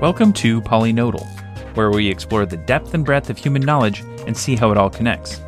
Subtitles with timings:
[0.00, 1.26] Welcome to Polynodal,
[1.76, 4.88] where we explore the depth and breadth of human knowledge and see how it all
[4.88, 5.42] connects.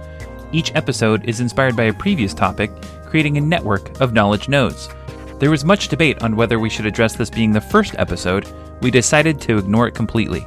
[0.53, 2.71] Each episode is inspired by a previous topic,
[3.07, 4.91] creating a network of knowledge nodes.
[5.38, 8.46] There was much debate on whether we should address this being the first episode.
[8.83, 10.46] We decided to ignore it completely.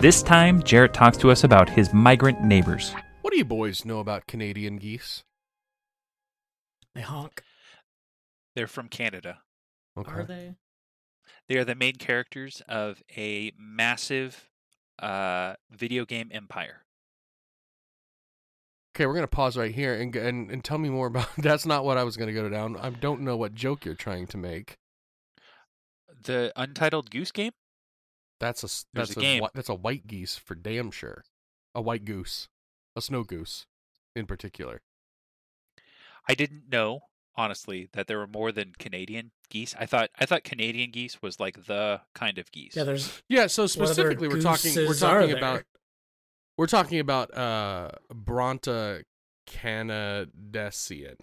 [0.00, 2.94] This time, Jarrett talks to us about his migrant neighbors.
[3.20, 5.22] What do you boys know about Canadian geese?
[6.94, 7.42] They honk.
[8.56, 9.40] They're from Canada.
[9.96, 10.54] Are they?
[11.48, 14.48] They are the main characters of a massive
[14.98, 16.82] uh, video game empire.
[18.94, 21.28] Okay, we're gonna pause right here and and, and tell me more about.
[21.38, 22.76] That's not what I was gonna go down.
[22.76, 24.78] I don't know what joke you're trying to make.
[26.22, 27.52] The Untitled Goose Game?
[28.40, 29.46] That's a There's that's a game.
[29.54, 31.24] that's a white geese for damn sure.
[31.74, 32.48] A white goose,
[32.94, 33.66] a snow goose,
[34.14, 34.80] in particular.
[36.28, 37.00] I didn't know,
[37.36, 39.74] honestly, that there were more than Canadian geese.
[39.78, 42.76] I thought I thought Canadian geese was like the kind of geese.
[42.76, 43.46] Yeah, there's Yeah.
[43.46, 45.38] So specifically, we're talking we're gooses are talking there?
[45.38, 45.62] about
[46.56, 49.02] we're talking about uh Branta
[49.46, 51.16] canadensis.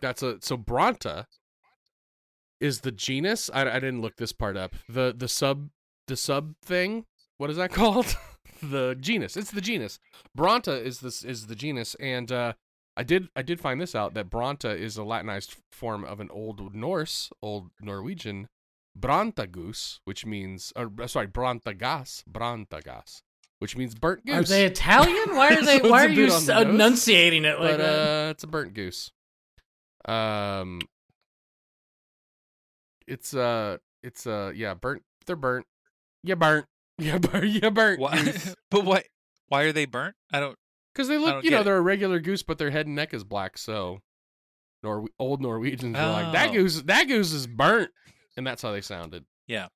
[0.00, 1.26] That's a so Branta
[2.60, 3.50] is the genus.
[3.52, 4.74] I, I didn't look this part up.
[4.88, 5.70] The the sub
[6.06, 7.06] the sub thing.
[7.38, 8.16] What is that called?
[8.62, 9.36] the genus.
[9.36, 9.98] It's the genus.
[10.36, 12.52] Bronta is this is the genus, and uh,
[12.96, 16.30] I did I did find this out that Branta is a Latinized form of an
[16.30, 18.48] Old Norse, Old Norwegian
[18.98, 23.22] Brantagus, which means or uh, sorry Brantagas, Brantagas,
[23.58, 24.36] which means burnt goose.
[24.36, 25.34] Are they Italian?
[25.34, 25.78] Why are they?
[25.80, 28.26] So why are you s- enunciating it like but that?
[28.26, 29.10] uh, it's a burnt goose.
[30.04, 30.80] Um,
[33.06, 35.02] it's uh, it's uh, yeah, burnt.
[35.26, 35.66] They're burnt.
[36.22, 36.66] Yeah, burnt.
[36.98, 37.46] You burnt.
[37.46, 37.98] You burnt.
[38.00, 38.34] Why,
[38.70, 39.04] but what?
[39.48, 40.14] Why are they burnt?
[40.32, 40.56] I don't.
[40.94, 41.64] Because they look, you know, it.
[41.64, 43.58] they're a regular goose, but their head and neck is black.
[43.58, 44.00] So,
[44.82, 46.52] Nor- old Norwegians are like that Oh.
[46.52, 46.82] goose.
[46.82, 47.90] That goose is burnt,
[48.36, 49.24] and that's how they sounded.
[49.46, 49.68] Yeah.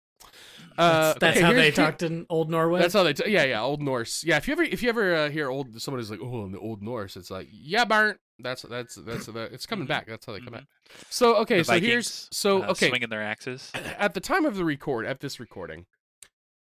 [0.77, 2.81] Uh, that's that's okay, how they talked in Old Norway.
[2.81, 3.13] That's how they.
[3.13, 4.23] T- yeah, yeah, Old Norse.
[4.25, 6.53] Yeah, if you ever, if you ever uh, hear old, someone somebody's like, "Oh, in
[6.53, 9.43] the Old Norse," it's like, "Yeah, burnt." That's that's that's the.
[9.53, 10.07] It's coming back.
[10.07, 10.67] That's how they come back.
[11.11, 12.89] So okay, so here's so uh, okay.
[12.89, 13.73] Swinging their axes.
[13.99, 15.87] At the time of the record, at this recording,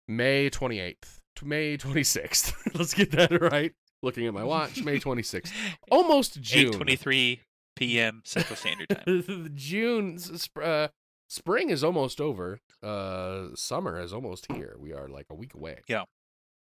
[0.08, 2.54] May twenty eighth, May twenty sixth.
[2.74, 3.72] Let's get that right.
[4.02, 5.54] Looking at my watch, May twenty sixth,
[5.90, 6.72] almost June.
[6.72, 7.40] 8:23
[7.76, 8.22] p.m.
[8.24, 9.50] Central Standard Time.
[9.54, 10.88] June, sp- uh,
[11.28, 12.58] spring is almost over.
[12.82, 14.76] Uh, summer is almost here.
[14.78, 15.78] We are like a week away.
[15.88, 16.04] Yeah.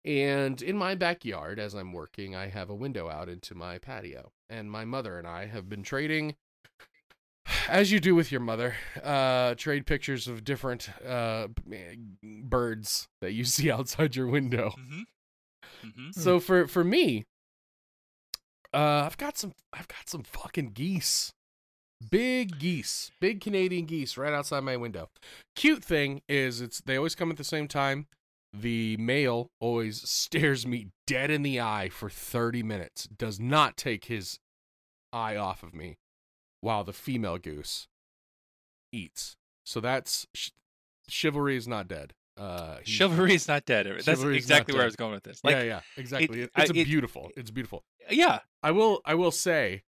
[0.03, 4.31] And in my backyard, as I'm working, I have a window out into my patio,
[4.49, 6.35] and my mother and I have been trading.
[7.69, 11.47] As you do with your mother, uh, trade pictures of different uh,
[12.21, 14.73] birds that you see outside your window.
[14.77, 15.01] hmm
[15.95, 17.25] hmm So for for me,
[18.73, 21.31] uh, I've got some I've got some fucking geese,
[22.11, 25.09] big geese, big Canadian geese right outside my window.
[25.55, 28.07] Cute thing is it's they always come at the same time.
[28.53, 33.07] The male always stares me dead in the eye for thirty minutes.
[33.07, 34.39] Does not take his
[35.13, 35.97] eye off of me,
[36.61, 37.87] while the female goose
[38.91, 39.35] eats.
[39.65, 40.49] So that's sh-
[41.09, 42.13] chivalry is not dead.
[42.37, 43.87] Uh, Chivalry is not dead.
[44.05, 45.41] That's exactly where I was going with this.
[45.43, 46.41] Like, yeah, yeah, exactly.
[46.43, 47.31] It, I- it's a it- beautiful.
[47.35, 47.83] It's beautiful.
[48.09, 49.83] yeah, I will I will say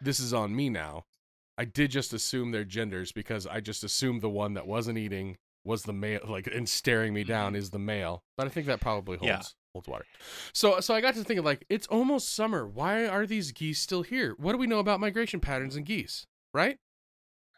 [0.00, 1.04] this is on me now.
[1.56, 5.38] I did just assume their genders because I just assumed the one that wasn't eating
[5.64, 8.22] was the male like and staring me down is the male.
[8.36, 9.42] But I think that probably holds Yeah.
[9.72, 10.04] holds water.
[10.52, 12.66] So so I got to thinking like it's almost summer.
[12.66, 14.34] Why are these geese still here?
[14.38, 16.26] What do we know about migration patterns in geese?
[16.54, 16.78] Right?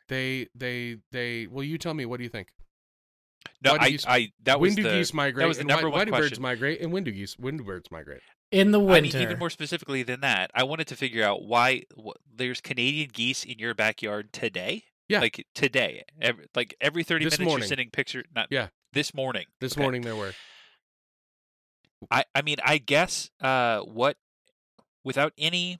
[0.08, 2.48] They they they well you tell me what do you think?
[3.64, 5.48] No, Why I, geese- I, that was when do the, geese migrate?
[5.48, 7.64] was the number why, one why do birds migrate and when do geese when do
[7.64, 8.20] birds migrate?
[8.52, 9.18] in the I winter.
[9.18, 13.10] mean, even more specifically than that, I wanted to figure out why wh- there's Canadian
[13.12, 14.84] geese in your backyard today.
[15.08, 15.20] Yeah.
[15.20, 17.62] like today, every, like every thirty This minutes, morning.
[17.62, 18.24] you're sending picture.
[18.34, 18.68] Not Yeah.
[18.92, 19.46] this morning.
[19.60, 19.82] This Okay.
[19.82, 20.32] morning there were.
[22.10, 24.16] I, I mean, I guess uh, what
[25.04, 25.78] without any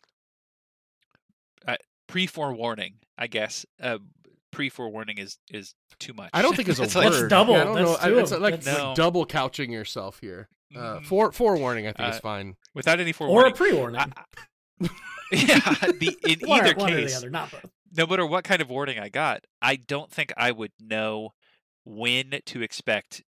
[1.66, 3.98] uh, pre forewarning, I guess uh,
[4.52, 6.30] pre forewarning is is too much.
[6.32, 7.04] I don't think it's a It's word.
[7.04, 7.54] like- That's double.
[7.54, 7.96] Yeah, I don't That's know.
[8.00, 8.86] I- two It's like, No.
[8.88, 10.48] like double couching yourself here.
[10.74, 11.04] Uh, Mhm.
[11.06, 12.56] fore forewarning, I think is Uh, fine.
[12.74, 14.00] without any forewarning or a pre-warning.
[14.00, 14.88] I- I-
[15.32, 15.60] yeah,
[15.98, 17.66] the, in one, either or, one or case, the other, not both.
[17.92, 21.30] no matter what kind of warning I got, I don't think I would know
[21.84, 23.22] when to expect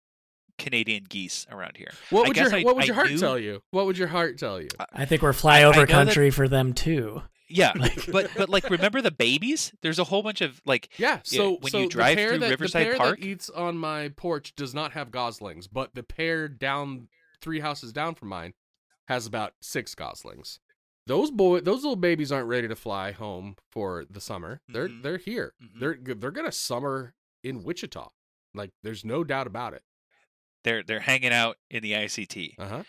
[0.57, 1.92] Canadian geese around here.
[2.10, 3.62] What I would guess your I- What would I your heart knew- tell you?
[3.71, 4.68] What would your heart tell you?
[4.92, 7.24] I think we're I flyover know that- country for them too.
[7.49, 7.73] Yeah,
[8.11, 9.73] but but like remember the babies?
[9.81, 11.19] There's a whole bunch of like Yeah.
[11.23, 13.49] So when so you drive the pair through that, Riverside the pair Park- that eats
[13.49, 17.07] on my porch does not have goslings, but the pair down
[17.41, 18.53] three houses down from mine
[19.07, 20.59] has about six goslings.
[21.07, 24.61] Those boy, those little babies aren't ready to fly home for the summer.
[24.67, 25.01] They're Mhm.
[25.03, 25.53] they're here.
[25.63, 25.79] Mhm.
[25.79, 28.09] They're they're gonna summer in Wichita.
[28.53, 29.83] Like there's no doubt about it.
[30.63, 32.55] They're they're hanging out in the ICT.
[32.59, 32.83] Uh huh.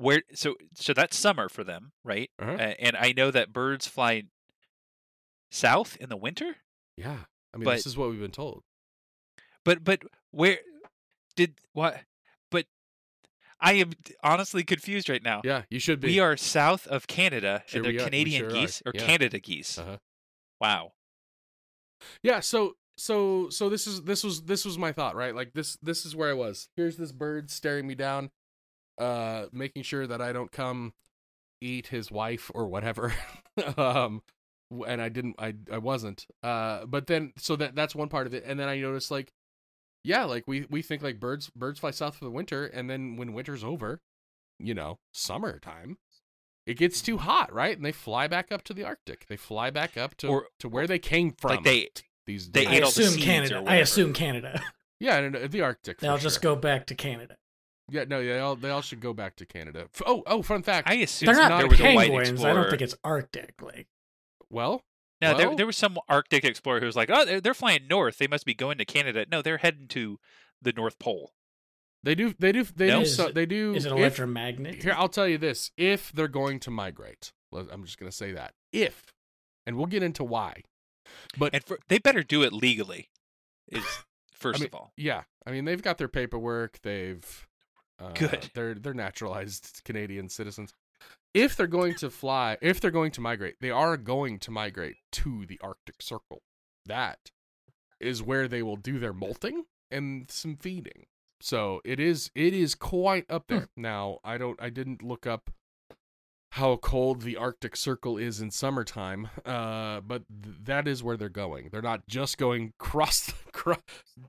[0.00, 2.30] Where so so that's summer for them, right?
[2.38, 2.52] Uh-huh.
[2.52, 4.22] Uh, and I know that birds fly
[5.50, 6.56] south in the winter.
[6.96, 7.18] Yeah.
[7.52, 8.62] I mean, But- this is what we've been told.
[9.62, 10.58] But but where
[11.36, 12.00] did what?
[12.50, 12.64] But
[13.60, 13.92] I am
[14.22, 15.42] honestly confused right now.
[15.44, 16.08] Yeah, you should be.
[16.08, 19.04] We are south of Canada, Sure and they're are- Canadian sure are, geese or yeah.
[19.04, 19.76] Canada geese.
[19.78, 19.98] Uh-huh.
[20.62, 20.92] Wow.
[22.22, 25.34] Yeah, so so so this is this was this was my thought, right?
[25.34, 26.70] Like this this is where I was.
[26.74, 28.30] Here's this bird staring me down,
[29.00, 30.92] uh making sure that I don't come
[31.60, 33.12] eat his wife or whatever.
[33.76, 34.22] um
[34.86, 36.26] and I didn't I I wasn't.
[36.42, 38.44] Uh but then so that that's one part of it.
[38.46, 39.32] And then I noticed like
[40.04, 43.16] yeah, like we we think like birds birds fly south for the winter and then
[43.16, 44.00] when winter's over,
[44.58, 45.98] you know, summertime,
[46.66, 47.76] it gets too hot, right?
[47.76, 49.26] And they fly back up to the Arctic.
[49.26, 51.50] They fly back up to Or- to where they came from.
[51.50, 51.88] Like they
[52.26, 53.64] these they I ate all the assume Canada.
[53.66, 54.62] I assume Canada.
[55.00, 55.98] yeah, and, uh, the Arctic.
[55.98, 57.36] They'll just go back to Canada.
[57.90, 59.88] Yeah, no, they all they all should go back to Canada.
[60.06, 60.88] Oh, oh, fun fact.
[60.88, 62.44] I assume They're not, there not was a white penguins.
[62.44, 63.54] I don't think it's Arctic.
[63.60, 63.88] Like
[64.48, 64.84] well,
[65.20, 67.86] No, there Well- there was some Arctic explorer who was like, "Oh, they're, they're flying
[67.88, 68.18] north.
[68.18, 70.18] They must be going to Canada." No, they're heading to
[70.62, 71.32] the North Pole.
[72.02, 72.96] they do they do they No?
[72.98, 74.16] do Is so, it- they do is it if-
[74.82, 78.32] Here, I'll tell you this: if they're going to migrate, I'm just going to say
[78.32, 79.12] that if,
[79.66, 80.62] and we'll get into why.
[81.36, 83.10] But for, they better do it legally.
[83.68, 83.84] Is
[84.32, 84.92] first mean, of all.
[84.96, 86.80] yeah, I mean they've got their paperwork.
[86.82, 87.46] They've
[88.00, 88.50] uh, Good.
[88.54, 90.72] They're they're naturalized Canadian citizens.
[91.32, 94.96] If they're going to fly, if they're going to migrate, they are going to migrate
[95.12, 96.42] to the Arctic Circle.
[96.86, 97.30] That
[98.00, 101.06] is where they will do their molting and some feeding.
[101.40, 103.68] So it is it is quite up there.
[103.76, 105.50] Now I don't I didn't look up
[106.54, 111.28] how cold the Arctic Circle is in summertime, uh, but th- that is where they're
[111.28, 111.68] going.
[111.70, 113.76] They're not just going cross the, cro-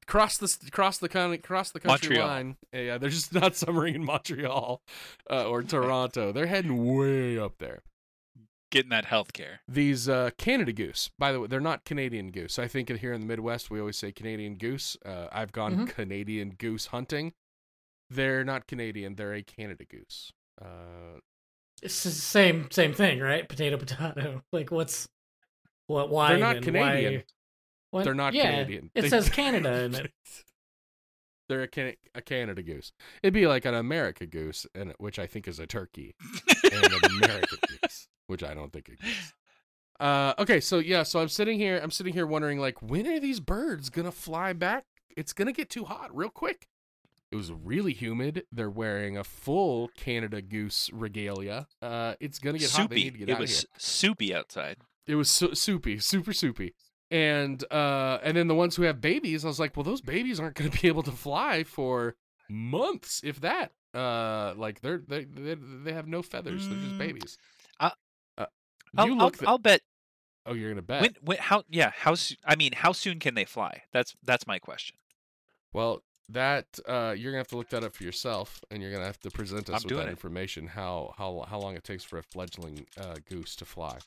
[0.05, 2.27] cross the cross the con- cross the country Montreal.
[2.27, 2.57] line.
[2.71, 4.81] Yeah, they're just not summering in Montreal
[5.31, 6.31] uh, or Toronto.
[6.31, 7.81] They're heading way up there.
[8.71, 9.61] Getting that health care.
[9.67, 12.57] These uh, Canada goose, by the way, they're not Canadian goose.
[12.57, 14.95] I think here in the Midwest we always say Canadian goose.
[15.03, 17.33] Uh, I've gone Canadian goose hunting.
[18.09, 19.15] They're not Canadian.
[19.15, 20.31] They're a Canada goose.
[20.61, 21.19] Uh,
[21.81, 23.47] It's the same same thing, right?
[23.47, 24.43] Potato potato.
[24.51, 25.07] Like what's
[25.87, 26.09] what?
[26.09, 26.29] Why?
[26.29, 26.61] They're not?
[26.61, 27.13] Canadian.
[27.13, 27.23] Why,
[27.91, 28.03] what?
[28.05, 28.91] They're not yeah, Canadian.
[28.95, 30.11] It They- says Canada in it.
[31.49, 32.93] They're a, Can- a Canada goose.
[33.21, 36.15] It'd be like an America goose, and which I think is a turkey,
[36.63, 39.33] and an American goose, which I don't think exists.
[39.99, 43.19] Uh, okay, so yeah, so I'm sitting here, I'm sitting here wondering, like, when are
[43.19, 44.85] these birds gonna fly back?
[45.17, 46.67] It's gonna get too hot real quick.
[47.31, 48.43] It was really humid.
[48.51, 51.67] They're wearing a full Canada goose regalia.
[51.81, 52.89] Uh, it's gonna get hot.
[52.89, 53.03] They soupy.
[53.05, 53.69] need to get It out of was here.
[53.77, 54.77] soupy outside.
[55.07, 56.73] It was so, soupy, super soupy.
[57.09, 60.39] And uh and then the ones who have babies, I was like, well, those babies
[60.39, 62.15] aren't going to be able to fly for
[62.49, 63.71] months, if that.
[63.93, 66.67] Uh, like they're they they, they have no feathers.
[66.67, 67.37] They're just Mm, babies.
[67.79, 67.91] I-
[68.37, 68.45] uh,
[68.97, 69.81] I'll, I'll, I'll bet.
[70.45, 71.01] oh, you're gonna bet.
[71.01, 71.63] When, when, how?
[71.69, 71.91] Yeah.
[71.95, 72.15] How?
[72.45, 73.83] I mean, how soon can they fly?
[73.93, 74.95] That's that's my question.
[75.73, 79.05] Well, that uh, you're gonna have to look that up for yourself, and you're gonna
[79.05, 80.11] have to present us I'm with that it.
[80.11, 80.67] information.
[80.67, 83.97] How how how long it takes for a fledgling uh, goose to fly.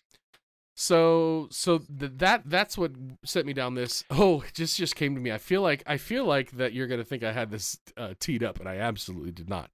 [0.77, 2.93] So so th- that that's what
[3.25, 4.03] set me down this.
[4.11, 5.31] Oh, it just just came to me.
[5.31, 8.43] I feel like I feel like that you're gonna think I had this uh, teed
[8.43, 9.71] up, and I absolutely did not.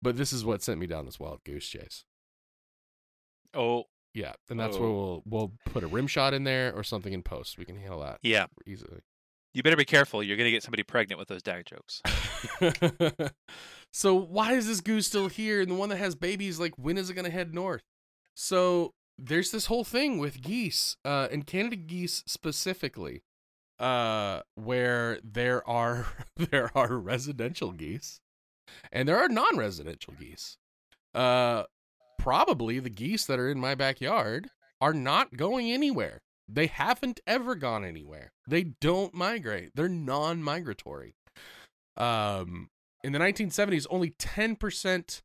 [0.00, 2.04] But this is what sent me down this wild goose chase.
[3.52, 4.94] Oh, Yeah, and that's where Oh.
[4.94, 7.58] we'll we'll put a rim shot in there or something in post.
[7.58, 8.46] We can handle that yeah.
[8.66, 9.00] easily.
[9.54, 10.22] You better be careful.
[10.22, 12.02] You're gonna get somebody pregnant with those dad jokes.
[13.92, 15.60] so why is this goose still here?
[15.60, 17.84] And the one that has babies, like, when is it gonna head north?
[18.34, 23.22] So there's this whole thing with geese, uh, and Canada geese specifically,
[23.78, 26.06] uh, where there are
[26.36, 28.20] there are residential geese,
[28.90, 30.58] and there are non-residential geese.
[31.14, 31.62] Uh,
[32.18, 34.48] probably the geese that are in my backyard
[34.80, 36.22] are not going anywhere.
[36.48, 38.32] They haven't ever gone anywhere.
[38.46, 39.70] They don't migrate.
[39.74, 41.14] They're non-migratory.
[41.96, 42.70] Um,
[43.02, 45.22] in the 1970s, only 10%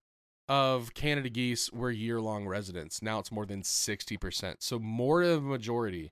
[0.48, 3.02] of Canada geese were year-long residents.
[3.02, 4.56] Now it's more than 60%.
[4.60, 6.12] So more of a majority,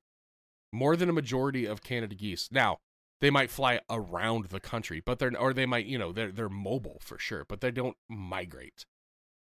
[0.71, 2.49] more than a majority of Canada geese.
[2.51, 2.77] Now
[3.19, 6.49] they might fly around the country, but they're or they might you know they're they're
[6.49, 8.85] mobile for sure, but they don't migrate.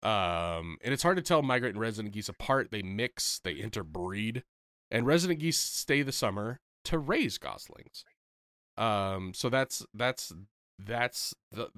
[0.01, 2.71] Um, and it's hard to tell migrant and resident geese apart.
[2.71, 4.43] They mix, they interbreed,
[4.93, 8.05] and resident geese stay the summer to raise goslings.
[8.77, 10.31] Um, so that's that's
[10.79, 11.69] that's the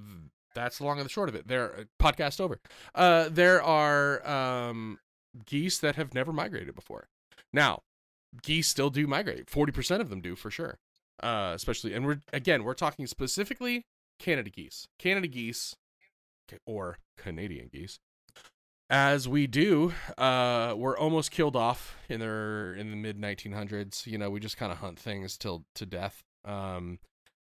[0.54, 1.48] that's long and the short of it.
[1.48, 2.60] There, podcast over.
[2.94, 5.00] Uh, there are um
[5.46, 7.08] geese that have never migrated before.
[7.52, 7.82] Now,
[8.44, 9.50] geese still do migrate.
[9.50, 10.78] Forty percent of them do for sure.
[11.24, 13.86] Uh, especially, and we're again we're talking specifically
[14.20, 14.88] Canada geese.
[15.00, 15.76] Canada geese,
[16.66, 18.00] or Canadian geese,
[18.90, 24.06] as we do, uh, were almost killed off in their in the mid 1900s.
[24.06, 26.24] You know, we just kind of hunt things till to death.
[26.44, 27.00] Um,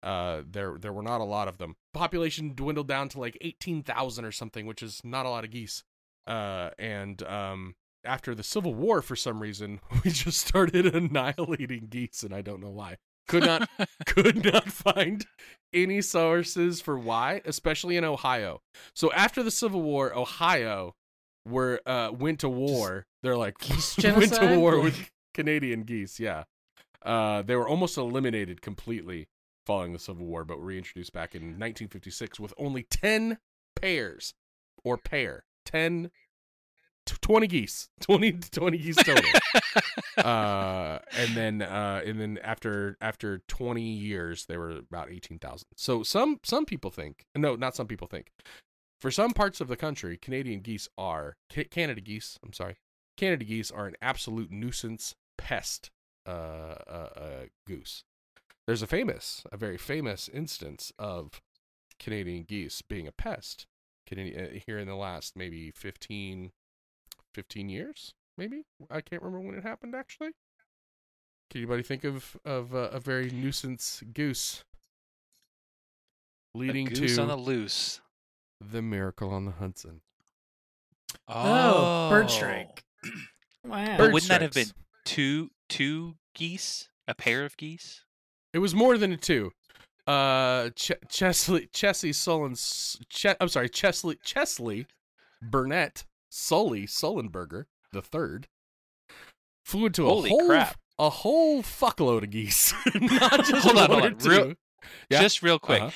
[0.02, 1.76] uh, there there were not a lot of them.
[1.92, 5.84] Population dwindled down to like 18,000 or something, which is not a lot of geese.
[6.26, 7.74] Uh, and um,
[8.04, 12.60] after the Civil War, for some reason, we just started annihilating geese, and I don't
[12.60, 12.96] know why.
[13.28, 13.68] Could not
[14.06, 15.26] could not find
[15.72, 18.62] any sources for why, especially in Ohio.
[18.94, 20.94] So after the Civil War, Ohio
[21.46, 23.06] were uh went to war.
[23.22, 26.18] They're like Geese went to war with Canadian geese.
[26.20, 26.44] Yeah,
[27.02, 29.28] uh, they were almost eliminated completely
[29.64, 33.38] following the Civil War, but reintroduced back in 1956 with only 10
[33.74, 34.32] pairs
[34.84, 36.10] or pair 10
[37.06, 39.24] 20 geese 20 20 geese total
[40.18, 46.02] uh and then uh and then after after 20 years they were about 18,000 so
[46.02, 48.30] some some people think no not some people think
[49.00, 51.36] for some parts of the country Canadian geese are
[51.70, 52.76] Canada geese I'm sorry
[53.16, 55.90] Canada geese are an absolute nuisance pest
[56.26, 58.04] uh, uh, uh goose.
[58.66, 61.40] There's a famous a very famous instance of
[61.98, 63.66] Canadian geese being a pest
[64.06, 66.52] Canadian uh, here in the last maybe 15
[67.34, 68.64] 15 years maybe?
[68.90, 70.32] I can't remember when it happened actually.
[71.50, 74.64] Can anybody think of of uh, a very nuisance goose
[76.56, 78.00] leading A goose to on the loose.
[78.60, 80.00] The miracle on the Hudson
[81.28, 82.84] Oh, bird strike.
[83.64, 83.96] Wow.
[83.96, 84.84] But wouldn't that have been strikes.
[85.06, 86.88] two two geese?
[87.08, 88.04] A pair of geese?
[88.52, 89.50] It was more than a two.
[90.06, 94.86] Uh, Ch- Chesley, Chesley Sullins, Ch- I'm sorry, Chesley, Chesley
[95.42, 98.46] Burnett Sully Sullenberger the third
[99.64, 100.76] flew into a Holy whole crap.
[101.00, 102.72] a whole fuckload of geese.
[102.94, 104.30] Not just Hold on, one hold or on.
[104.30, 104.56] Real- two.
[105.10, 105.22] Yeah.
[105.22, 105.82] Just real quick.
[105.82, 105.90] Uh-huh.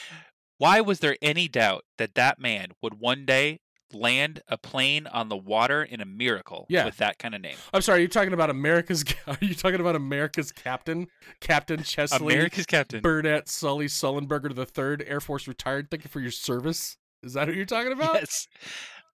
[0.60, 3.60] Why was there any doubt that that man would one day
[3.94, 6.84] land a plane on the water in a miracle Yeah.
[6.84, 7.56] with that kind of name?
[7.72, 8.00] I'm sorry.
[8.00, 9.02] You're you talking about America's?
[9.26, 11.06] Are you talking about America's captain,
[11.40, 13.00] Captain Chesley America's captain.
[13.00, 15.90] Burnett Sully Sullenberger the third, Air Force retired?
[15.90, 16.98] Thank you for your service.
[17.22, 18.16] Is that who you're talking about?
[18.16, 18.46] Yes.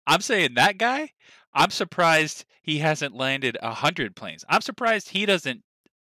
[0.05, 1.11] I'm saying that guy,
[1.55, 4.45] I'm surprised he hasn't landed a hundred planes.
[4.49, 5.63] I'm surprised he doesn't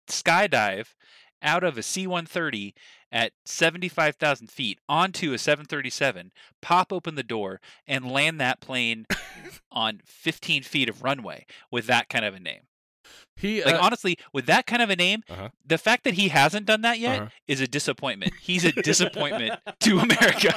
[0.09, 0.95] skydive
[1.42, 2.73] out of a C-130
[3.11, 9.07] at 75,000 feet onto a 737, pop open the door, and land that plane
[9.73, 12.62] on 15 feet of runway with that kind of a name.
[13.37, 15.49] He Like uh, honestly, with that kind of a name, Uh-huh.
[15.65, 17.29] the fact that he hasn't done that yet Uh-huh.
[17.47, 18.33] is a disappointment.
[18.43, 20.55] He's a disappointment to America.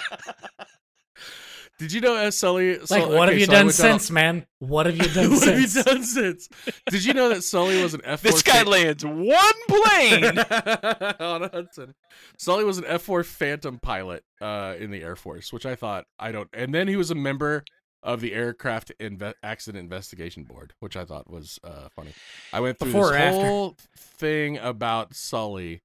[1.81, 2.77] Did you know as Sully?
[2.77, 4.45] Like, what okay, have you so done down- since, man?
[4.59, 6.47] What have you done what have you done since?
[6.91, 10.37] Did you know that Sully was an F this guy lands one plane.
[11.19, 11.95] on Hudson.
[12.37, 16.05] Sully was an F four Phantom pilot uh, in the Air Force, which I thought
[16.19, 16.49] I don't.
[16.53, 17.63] And then he was a member
[18.03, 22.13] of the Aircraft Inve- Accident Investigation Board, which I thought was uh, funny.
[22.53, 25.81] I went through Before this whole thing about Sully.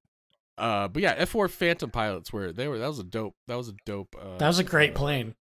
[0.59, 3.57] Uh, but yeah, F four Phantom pilots were they were that was a dope that
[3.57, 4.15] was a dope.
[4.21, 5.35] Uh, That was a great uh, plane.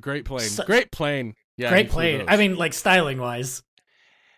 [0.00, 0.48] Great plane.
[0.48, 1.34] So- great plane.
[1.56, 2.24] Yeah, great plane.
[2.28, 3.62] I mean, like styling wise,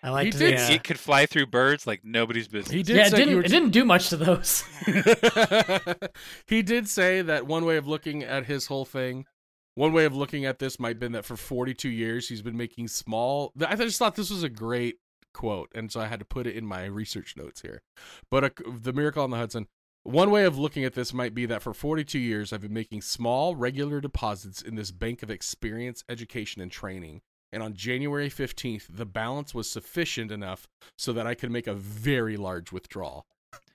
[0.02, 0.38] I like He the.
[0.38, 2.72] did uh, It could fly through birds like nobody's business.
[2.72, 3.36] He did yeah, it say you didn't.
[3.36, 4.64] were It didn't do much to those.
[6.46, 9.26] he did say that one way of looking at his whole thing,
[9.74, 12.56] one way of looking at this might have been that for 42 years he's been
[12.56, 13.52] making small.
[13.66, 14.96] I just thought this was a great
[15.32, 17.82] quote, and so I had to put it in my research notes here.
[18.30, 19.68] But uh the Miracle on the Hudson.
[20.04, 23.00] One way of looking at this might be that for 42 years I've been making
[23.02, 27.22] small, regular deposits in this bank of experience, education, and training.
[27.52, 30.66] And on January 15th, the balance was sufficient enough
[30.98, 33.26] so that I could make a very large withdrawal.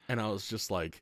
[0.08, 1.02] And I was just like,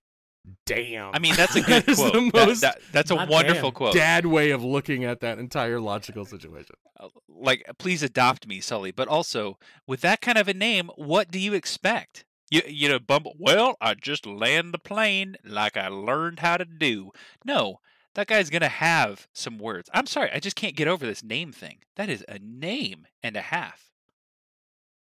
[0.66, 1.14] damn.
[1.14, 2.14] I mean, that's a good That is quote.
[2.14, 3.74] That- most that- that's a wonderful damn.
[3.74, 3.94] quote.
[3.96, 6.76] dad way of looking at that entire logical situation.
[7.00, 8.92] Uh, Like, please adopt me, Sully.
[8.92, 9.58] But also,
[9.88, 12.24] with that kind of a name, what do you expect?
[12.50, 13.36] You, you know, Bumble.
[13.38, 17.12] Well, I just land the plane like I learned how to do.
[17.44, 17.80] No,
[18.16, 19.90] that guy's gonna have some words.
[19.94, 21.80] I'm sorry, I just can't get over this name thing.
[21.98, 23.92] That is a name and a half.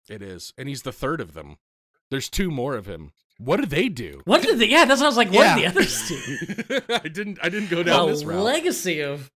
[0.09, 0.53] It is.
[0.59, 1.57] And he's the third of them.
[2.11, 3.13] There's two more of him.
[3.39, 4.23] What do they do?
[4.25, 4.69] what did the?
[4.69, 5.29] Yeah, that's what I was like.
[5.31, 5.71] What Yeah.
[5.71, 6.95] did the others do?
[6.95, 8.43] I didn't I didn't go down a this route.
[8.43, 9.31] legacy of.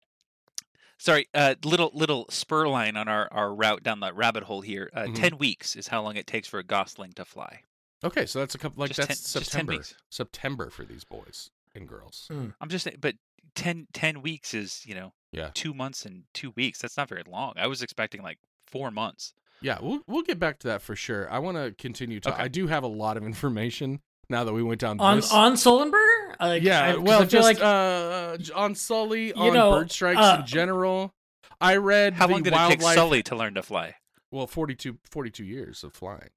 [0.98, 4.90] Sorry, uh, little little spur line on our, our route down the rabbit hole here.
[4.94, 5.14] Uh, Mhm.
[5.14, 7.62] Ten weeks is how long it takes for a gosling to fly.
[8.04, 9.72] Okay, so that's a couple like Just that's 10 just 10 September.
[9.72, 9.94] weeks.
[10.10, 12.28] September for these boys and girls.
[12.60, 13.16] I'm just saying, but
[13.54, 15.50] 10, 10 weeks is you know Yeah.
[15.54, 16.80] two months and two weeks.
[16.80, 17.54] That's not very long.
[17.56, 19.32] I was expecting like four months.
[19.60, 21.28] Yeah, we'll we'll get back to that for sure.
[21.30, 22.42] I want to continue to Okay.
[22.42, 24.00] I do have a lot of information
[24.30, 26.36] now that we went down On this on Sullenberger?
[26.38, 30.20] Like, yeah, I, 'cause well, I just like uh, on Sully, on know, bird strikes
[30.20, 31.12] uh, in general.
[31.60, 32.78] I read How the long did wildlife.
[32.78, 33.96] it take Sully to learn to fly?
[34.30, 36.28] Well, 42, 42 years of flying.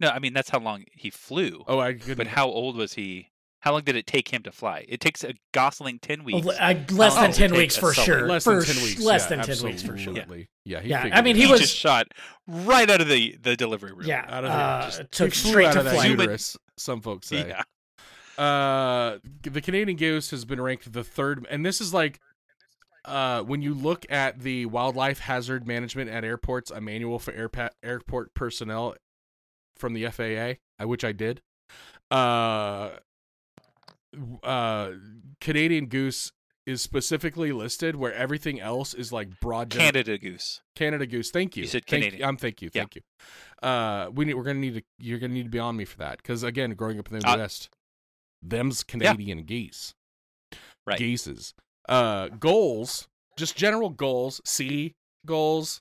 [0.00, 1.62] No, I mean that's how long he flew.
[1.68, 2.16] Oh, I couldn't.
[2.16, 3.28] but how old was he?
[3.60, 4.86] How long did it take him to fly?
[4.88, 6.46] It takes a Gosling ten weeks.
[6.46, 8.26] Well, I- less than ten weeks for sure.
[8.26, 9.00] less for than ten weeks.
[9.02, 10.16] Less yeah, than ten weeks for sure.
[10.16, 10.48] absolutely.
[10.64, 12.06] Yeah, he Yeah, I mean, it he was- just shot
[12.46, 14.06] right out of the the delivery room.
[14.06, 16.10] Yeah, out of the, uh, just took straight out to of that flight.
[16.10, 16.56] uterus.
[16.78, 17.46] Some folks say.
[17.48, 17.62] yeah.
[18.42, 22.18] Uh, the Canadian goose has been ranked the third, and this is like,
[23.04, 27.70] uh, when you look at the wildlife hazard management at airports, a manual for airpa-
[27.82, 28.94] airport personnel
[29.80, 31.40] from the FAA, I which I did.
[32.10, 32.90] Uh,
[34.42, 34.90] uh,
[35.40, 36.32] Canadian goose
[36.66, 39.70] is specifically listed where everything else is like broad.
[39.70, 40.60] gen- Canada goose.
[40.76, 41.30] Canada goose.
[41.30, 41.62] Thank you.
[41.62, 42.28] You said Thank- Canadian.
[42.28, 42.70] I'm thank you.
[42.72, 42.82] Yeah.
[42.82, 43.02] Thank you.
[43.62, 44.34] Uh, we need.
[44.34, 44.82] We're gonna need to.
[44.98, 47.26] You're gonna need to be on me for that because again, growing up in the
[47.26, 47.70] Uh, Midwest,
[48.42, 49.94] them's Canadian geese.
[50.86, 50.98] Right.
[50.98, 51.54] Geeses.
[51.88, 53.08] Uh, goals.
[53.36, 54.40] Just general goals.
[54.44, 54.94] Sea
[55.26, 55.80] goals.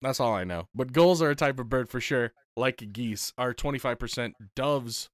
[0.00, 0.68] That's all I know.
[0.74, 2.32] But gulls are a type of bird for sure.
[2.58, 4.32] Like geese, are 25%.
[4.54, 5.08] Doves,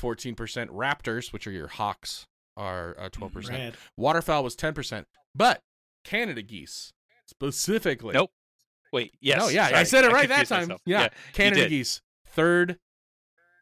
[0.00, 0.36] 14%.
[0.68, 2.26] Raptors, which are your hawks,
[2.56, 3.50] are uh, 12%.
[3.50, 3.74] Rad.
[3.96, 5.04] Waterfowl was 10%.
[5.34, 5.62] But
[6.04, 6.92] Canada geese,
[7.26, 8.14] specifically.
[8.14, 8.30] Nope.
[8.92, 9.12] Wait.
[9.20, 9.40] Yes.
[9.40, 10.62] No, yeah, I said it right that time.
[10.62, 10.80] myself.
[10.86, 12.78] Yeah, Canada geese, third,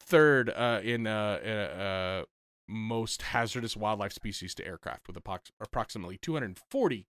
[0.02, 2.24] third uh, in uh, uh, uh,
[2.68, 7.06] most hazardous wildlife species to aircraft, with approx- approximately 240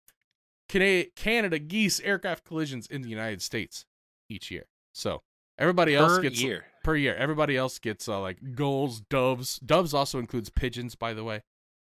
[0.69, 3.87] Cana- Canada geese aircraft collisions in the United States
[4.29, 4.67] each year.
[4.93, 5.23] So
[5.61, 6.65] everybody else per gets year.
[6.83, 7.15] per year.
[7.15, 9.59] Everybody else gets uh, like gulls, doves.
[9.59, 11.43] Doves also includes pigeons, by the way.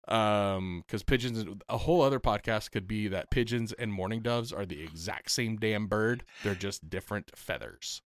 [0.09, 4.65] Um, because pigeons, a whole other podcast could be that pigeons and mourning doves are
[4.65, 6.23] the exact same damn bird.
[6.45, 8.03] They're just different feathers.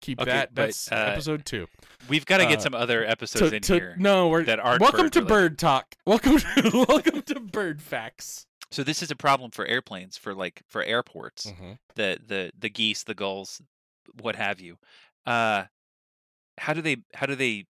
[0.00, 0.54] Keep Okay, that.
[0.54, 1.66] but, That's uh, episode two.
[2.08, 3.96] We've got to uh, get some other episodes To- in to- here.
[3.98, 5.28] no, we're that aren't welcome to bird-related.
[5.28, 5.94] bird talk.
[6.06, 8.46] Welcome to welcome to bird facts.
[8.70, 11.46] So this is a problem for airplanes, for like for airports.
[11.46, 11.72] Mm-hmm.
[11.96, 13.60] The the the geese, the gulls,
[14.20, 14.78] what have you.
[15.26, 15.64] Uh,
[16.58, 17.66] how do they how do they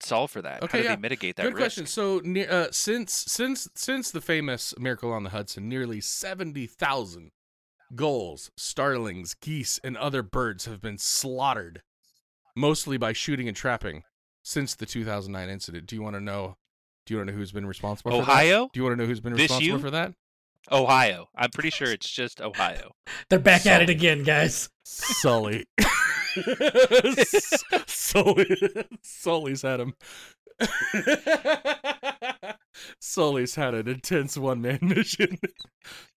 [0.00, 0.62] solve for that?
[0.62, 0.96] Okay, how do yeah.
[0.96, 1.76] they mitigate that Good risk?
[1.76, 1.86] question.
[1.86, 7.30] So, uh, since since since the famous Miracle on the Hudson, nearly seventy thousand
[7.94, 11.82] gulls, starlings, geese, and other birds have been slaughtered,
[12.56, 14.02] mostly by shooting and trapping,
[14.42, 15.86] since the 2009 incident.
[15.86, 16.56] Do you want to know?
[17.04, 18.12] Do you want to know who's been responsible?
[18.12, 18.30] for that?
[18.30, 19.78] Ohio, Do you want to know who's been This responsible you?
[19.82, 20.14] for that?
[20.70, 21.28] Ohio.
[21.34, 22.92] I'm pretty sure it's just Ohio.
[23.28, 24.68] They're back at it again, guys.
[24.84, 25.64] Sully.
[27.86, 28.46] Sully.
[29.02, 29.94] Sully's had him.
[33.00, 35.38] Sully's had an intense one man mission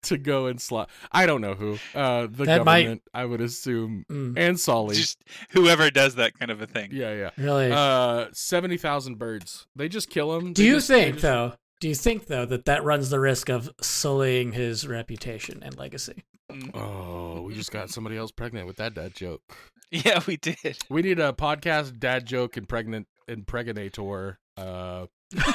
[0.03, 0.89] to go and slot.
[1.11, 1.77] I don't know who.
[1.93, 4.95] Uh, the That might- government, I would assume, Mm, and Sully.
[4.95, 6.89] just whoever does that kind of a thing.
[6.93, 7.29] yeah, yeah.
[7.37, 7.71] really?
[7.71, 9.67] Uh, seventy thousand birds.
[9.75, 10.53] They just kill them.
[10.53, 11.53] do you think though?
[11.81, 16.23] Do you think though that that runs the risk of sullying his reputation and legacy?
[16.73, 19.41] Oh, we just got somebody else pregnant with that dad joke.
[19.91, 20.79] Yeah, we did.
[20.89, 24.37] We need a podcast dad joke and pregnant impregnator.
[24.57, 25.05] Uh,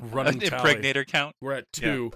[0.00, 0.74] running An tally.
[0.74, 1.36] impregnator count.
[1.40, 1.80] We're at Yeah.
[1.92, 2.10] two.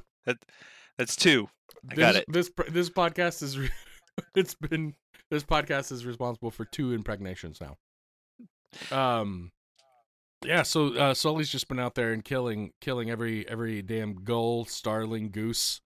[0.99, 1.49] That's two.
[1.91, 2.25] I this, got it.
[2.29, 3.59] This this podcast is
[4.35, 4.95] it's been
[5.31, 7.77] this podcast is responsible for two impregnations now.
[8.91, 9.53] Um,
[10.45, 10.63] yeah.
[10.63, 15.31] So uh, Sully's just been out there and killing killing every every damn gull, starling,
[15.31, 15.81] goose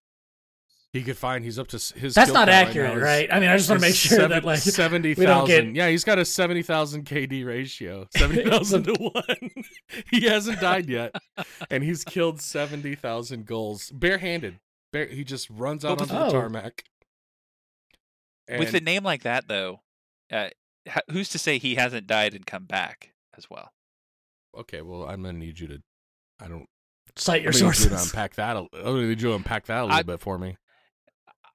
[0.93, 1.43] he could find.
[1.43, 2.15] He's up to his.
[2.15, 3.27] That's not count right accurate, right?
[3.31, 5.73] I mean, I just want to make sure seven- that like seventy we don't thousand.
[5.73, 8.07] get- Yeah, he's got a seventy thousand KD ratio.
[8.15, 9.49] Seventy thousand to one.
[10.11, 11.13] he hasn't died yet,
[11.69, 14.59] and he's killed seventy thousand gulls barehanded.
[14.93, 16.39] Bare, he just runs out Well, onto with- the Oh.
[16.41, 16.83] tarmac.
[18.49, 19.81] With a name like that, though,
[20.31, 20.49] uh,
[21.11, 23.71] who's to say he hasn't died and come back as well?
[24.57, 25.81] Okay, well, I'm gonna need you to.
[26.39, 26.65] I don't.
[27.15, 28.11] cite your I'm gonna need you to sources.
[28.13, 28.55] unpack that.
[28.55, 30.57] a- I'm gonna need you to unpack that a little I- bit for me.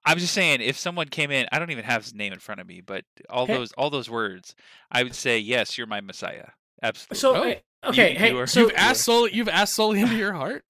[0.04, 2.40] I was just saying, if someone came in, I don't even have his name in
[2.40, 3.54] front of me, but all Hey.
[3.54, 4.54] those all those words,
[4.90, 6.48] I would say, yes, you're my Messiah.
[6.82, 7.16] Absolutely.
[7.18, 7.42] So Oh.
[7.44, 9.32] hey, okay, You- hey, you are- so you've asked Sully.
[9.32, 10.64] You've asked Sully into your heart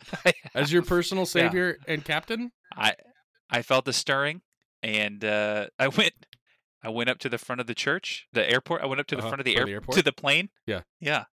[0.54, 1.28] as your personal Yeah.
[1.28, 2.52] savior and captain.
[2.74, 2.94] I
[3.50, 4.40] I felt the stirring,
[4.82, 6.14] and uh, I went
[6.82, 8.80] I went up to the front of the church, the airport.
[8.82, 9.96] I went up to the Uh-huh, front of the, air, the airport?
[9.98, 10.48] to the plane.
[10.66, 10.80] Yeah.
[10.98, 11.24] yeah,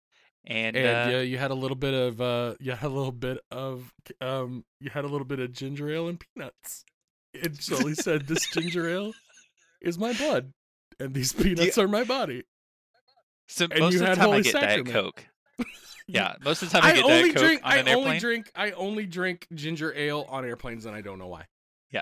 [0.46, 3.12] and, and uh, yeah, you had a little bit of uh, you had a little
[3.12, 6.86] bit of um, you had a little bit of ginger ale and peanuts.
[7.42, 9.12] And Sully said, "This ginger ale
[9.82, 10.54] is my blood,
[11.00, 12.44] and these peanuts are my body."
[13.48, 15.26] so and most you of the time I get Diet Coke.
[16.08, 17.62] Yeah, most of the time I, I get only Diet Coke drink.
[17.64, 18.20] on I an only airplane.
[18.20, 18.52] drink.
[18.56, 21.46] I only drink ginger ale on airplanes, and I don't know why.
[21.92, 22.02] Yeah,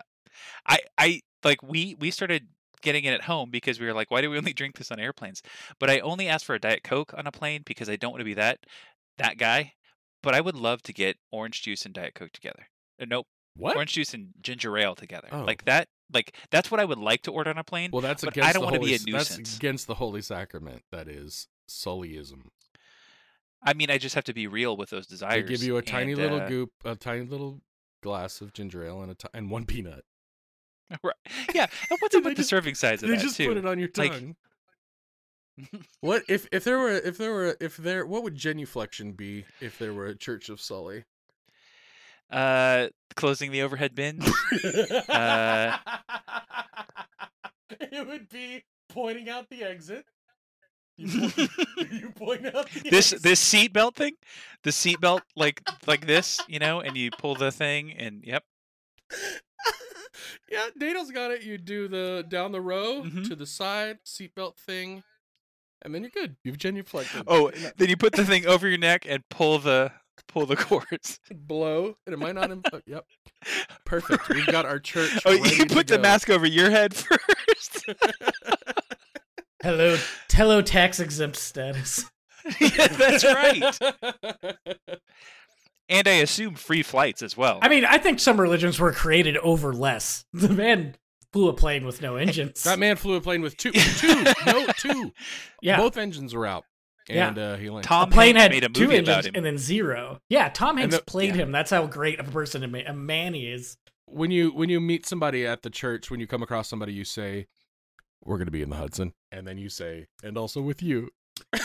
[0.65, 2.47] I I like we we started
[2.81, 4.99] getting it at home because we were like, why do we only drink this on
[4.99, 5.41] airplanes?
[5.79, 8.21] But I only asked for a diet coke on a plane because I don't want
[8.21, 8.59] to be that
[9.17, 9.73] that guy.
[10.23, 12.67] But I would love to get orange juice and diet coke together.
[13.01, 13.75] Uh, nope, What?
[13.75, 15.27] orange juice and ginger ale together.
[15.31, 15.43] Oh.
[15.43, 15.87] Like that.
[16.13, 17.89] Like that's what I would like to order on a plane.
[17.91, 19.57] Well, that's but against I don't wanna be holy, a That's nuisance.
[19.57, 20.83] against the holy sacrament.
[20.91, 22.47] That is Sullyism.
[23.61, 25.49] I mean, I just have to be real with those They desires.
[25.49, 27.61] give you a tiny and, little uh, goop, a tiny little
[28.01, 30.05] glass of ginger ale, and a ti- and one peanut.
[31.04, 31.15] Right.
[31.54, 33.47] Yeah, and what's up with the just- serving size of They that just too?
[33.47, 34.36] put it on your Like- tongue.
[36.02, 39.80] what if if there were if there were if there what would genuflection be if
[39.80, 41.04] there were a church of Sully?
[42.30, 44.23] Uh, closing the overhead bins.
[45.10, 45.78] Uh,
[47.80, 50.06] it would be pointing out the exit.
[50.97, 53.23] You point, you point out the this exit.
[53.23, 54.13] this seat belt thing,
[54.63, 58.43] the seat belt like like this, you know, and you pull the thing, and yep.
[60.49, 61.43] Yeah, Daniel's got it.
[61.43, 63.27] You do the down the row Mhm.
[63.30, 65.03] to the side seatbelt thing,
[65.82, 66.36] and then you're good.
[66.43, 67.23] You've genuflected.
[67.27, 69.91] Oh, And that- then you put the thing over your neck and pull the
[70.27, 71.19] pull the cords.
[71.32, 72.51] blow, and it might not.
[72.51, 73.06] Im- oh, yep,
[73.86, 74.27] perfect.
[74.30, 75.12] We've got our church.
[75.25, 76.01] Oh, ready you to put the go.
[76.01, 77.84] mask over your head first.
[79.62, 79.97] hello,
[80.32, 82.06] hello, tax exempt status.
[82.60, 83.77] yeah, that's right.
[85.89, 87.60] And I assume free flights as well.
[87.62, 90.26] I mean, I think some religions were created over less.
[90.34, 90.95] The man
[91.34, 92.63] flew a plane with no engines.
[92.63, 95.12] That man flew a plane with two, two, no, two.
[95.62, 96.63] yeah, Both engines were out,
[97.10, 97.30] Yeah.
[97.30, 97.86] and uh, he landed.
[97.86, 99.34] a Tom plane Hanks had made a two engines about him.
[99.36, 100.19] and then zero.
[100.30, 101.43] Yeah, Tom Hanks the- played yeah.
[101.43, 101.52] him.
[101.52, 103.78] That's how great of a person a a man he is.
[104.06, 107.04] when you when you meet somebody at the church, when you come across somebody, you
[107.06, 107.47] say,
[108.23, 111.10] "We're going to be in the Hudson," and then you say, "And also with you."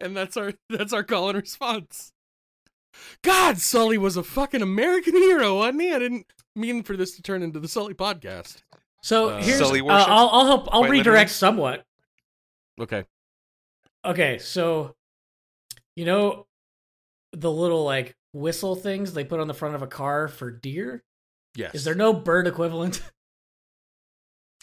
[0.00, 2.12] and that's our that's our call and response.
[3.22, 5.92] God, Sully was a fucking American hero, wasn't he?
[5.92, 8.62] I didn't mean for this to turn into the Sully podcast.
[9.02, 9.86] So Uh, here's Sully uh.
[9.86, 10.68] I'll I'll help.
[10.72, 11.28] I'll Quite redirect literally?
[11.28, 11.84] somewhat.
[12.80, 13.04] Okay.
[14.04, 14.94] Okay, so
[15.96, 16.46] you know
[17.32, 21.02] the little like whistle things they put on the front of a car for deer.
[21.54, 21.74] Yes.
[21.74, 22.96] Is there no bird equivalent?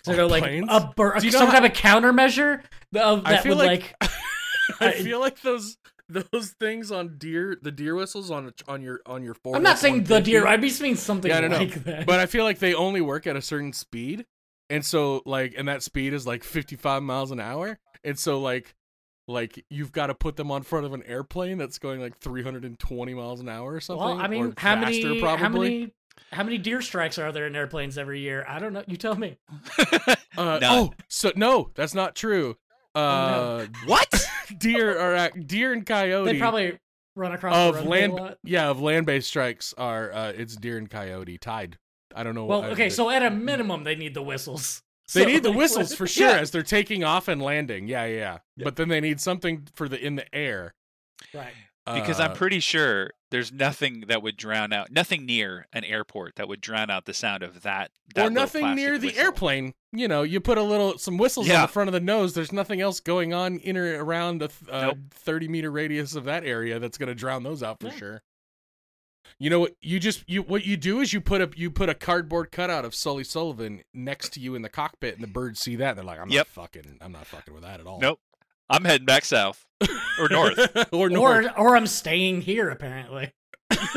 [0.01, 0.67] Is there no like planes?
[0.69, 2.61] a bird, Do you know some how- kind of countermeasure
[2.95, 4.11] of I that feel would like- like,
[4.79, 5.77] I I- feel like those
[6.09, 9.57] those things on deer, the deer whistles on on your on your Ford.
[9.57, 10.45] I'm not saying the deer.
[10.47, 10.49] F-150.
[10.49, 11.57] I just mean something Yeah, I don't know.
[11.57, 12.05] like that.
[12.05, 14.25] but I feel like they only work at a certain speed,
[14.69, 18.73] and so like, and that speed is like 55 miles an hour, and so like,
[19.27, 23.13] like you've got to put them on front of an airplane that's going like 320
[23.13, 24.05] miles an hour or something.
[24.05, 25.43] well, I mean, or how faster, many Probably.
[25.43, 25.91] how many
[26.31, 28.45] how many deer strikes are there in airplanes every year?
[28.47, 28.83] I don't know.
[28.87, 29.37] You tell me.
[30.37, 32.55] Uh, oh, so no, that's not true.
[32.93, 34.07] Uh, what?
[34.59, 36.31] deer are ac- deer and coyote.
[36.33, 36.79] They probably
[37.15, 38.37] run across of runway land, lot.
[38.43, 41.77] yeah, of land-based strikes are uh, it's deer and coyote tied.
[42.15, 42.45] I don't know.
[42.45, 44.81] Well, what, okay, so at a minimum, they need the whistles.
[45.13, 47.41] They So, need the like, whistles what- for sure Yeah, as they're taking off and
[47.41, 47.87] landing.
[47.87, 48.63] Yeah, yeah, yeah.
[48.65, 50.73] But then they need something for the in the air.
[51.33, 51.53] right.
[51.85, 56.35] because I'm Uh, pretty sure there's nothing that would drown out, nothing near an airport
[56.35, 57.91] that would drown out the sound of that.
[58.15, 59.21] that or nothing near the whistle.
[59.23, 59.73] airplane.
[59.91, 62.33] You know, you put a little some whistles on the front of the nose.
[62.33, 64.97] There's nothing else going on in or around the uh, Nope.
[65.11, 67.95] 30 meter radius of that area that's going to drown those out for Yeah.
[67.97, 68.21] sure.
[69.39, 69.73] You know what?
[69.81, 72.85] You just you what you do is you put a you put a cardboard cutout
[72.85, 75.89] of Sully Sullivan next to you in the cockpit, and the birds see that.
[75.89, 76.47] And they're like, I'm Yep.
[76.47, 77.99] not fucking, I'm not fucking with that at all.
[77.99, 78.19] Nope.
[78.69, 79.65] I'm heading back south
[80.19, 80.59] or north.
[80.93, 81.45] or north.
[81.57, 83.33] Or or I'm staying here apparently.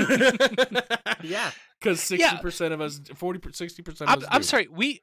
[1.23, 2.39] yeah, because sixty Yeah.
[2.39, 4.29] percent of us, 40, 60 percent of I'm, us.
[4.31, 4.69] I'm sorry.
[4.71, 5.01] We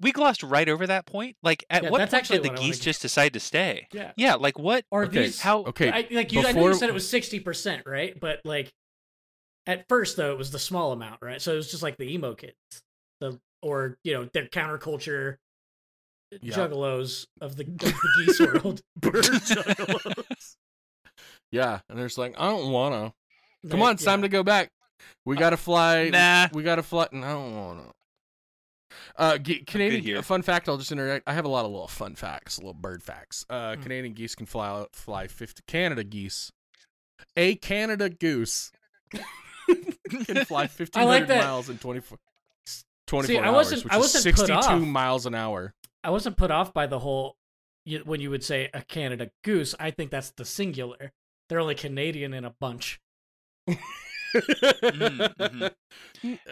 [0.00, 1.36] we glossed right over that point.
[1.42, 3.88] Like, at Yeah, what that's point actually did the I geese just decide to stay?
[3.92, 4.12] Yeah.
[4.16, 4.34] Yeah.
[4.34, 4.84] Like what?
[4.90, 5.64] Or Okay, these How?
[5.64, 8.18] Okay, I, like you, I know you said it was sixty percent, right?
[8.18, 8.72] But like
[9.66, 11.40] at first though, it was the small amount, right?
[11.40, 12.54] So it was just like the emo kids,
[13.20, 15.36] the or you know their counterculture
[16.42, 16.54] Yeah.
[16.56, 18.82] juggalos of the, of the geese world.
[18.96, 20.56] bird juggalos.
[21.50, 23.12] yeah, and they're just like, I don't wanna.
[23.70, 24.70] Come on, it's time to go back.
[25.24, 26.10] We gotta fly.
[26.10, 26.48] Nah.
[26.52, 27.08] We gotta fly.
[27.12, 27.82] No, I don't wanna.
[29.16, 30.22] Uh, ge- Canadian here.
[30.22, 30.68] fun fact.
[30.68, 31.24] I'll just interact.
[31.26, 33.44] I have a lot of little fun facts, little bird facts.
[33.50, 33.82] Uh, Hmm.
[33.82, 35.62] Canadian geese can fly fly fifty.
[35.66, 36.52] Canada geese,
[37.36, 38.70] a Canada goose
[40.24, 42.18] can fly fifteen hundred like miles in 24,
[43.06, 45.74] 24 See, I hours, wasn't- which I is wasn't put sixty-two miles an hour.
[46.08, 47.36] I wasn't put off by the whole
[48.06, 49.74] when you would say a Canada goose.
[49.78, 51.12] I think that's the singular.
[51.50, 52.98] They're only Canadian in a bunch.
[53.68, 53.78] mhm.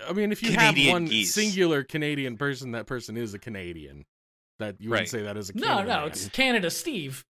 [0.06, 1.32] I mean, if you have one geese.
[1.32, 4.04] singular Canadian person, that person is a Canadian.
[4.58, 6.08] That you wouldn't say that as a No, Canada no, man.
[6.08, 7.24] it's Canada Steve.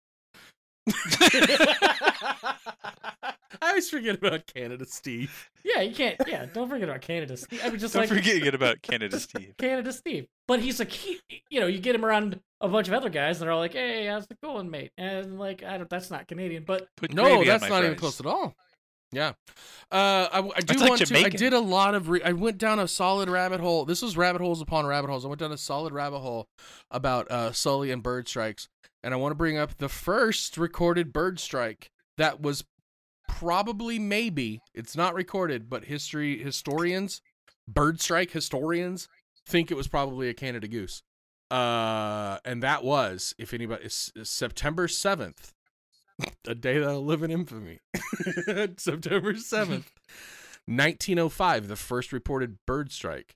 [3.62, 5.50] I always forget about Canada Steve.
[5.64, 6.16] yeah, you can't.
[6.28, 7.62] Yeah, don't forget about Canada Steve.
[7.64, 9.56] I mean, just Don't like forget about Canada Steve.
[9.58, 10.28] Canada Steve.
[10.48, 11.20] But he's a key.
[11.50, 13.74] You know, you get him around a bunch of other guys, and they're all like,
[13.74, 15.90] "Hey, how's it going, mate?" And like, I don't.
[15.90, 18.56] That's not Canadian, but Put No, that's my not even close at all.
[19.12, 19.30] Yeah,
[19.92, 21.18] uh, I, I do That's like want to.
[21.26, 22.10] I did a lot of.
[22.10, 23.86] Re- I went down a solid rabbit hole.
[23.86, 25.24] This was rabbit holes upon rabbit holes.
[25.26, 26.48] I went down a solid rabbit hole
[26.92, 28.68] about uh, Sully and bird strikes,
[29.06, 32.66] and I want to bring up the first recorded bird strike that was
[33.30, 37.22] probably maybe it's not recorded, but history historians,
[37.68, 39.08] bird strike historians
[39.48, 41.04] think it was probably a Canada goose.
[41.52, 45.54] Uh, and that was, if anybody, September seventh,
[46.48, 47.82] a day that'll live in infamy.
[48.78, 49.92] September 7th,
[50.66, 53.36] 1905, the first reported bird strike.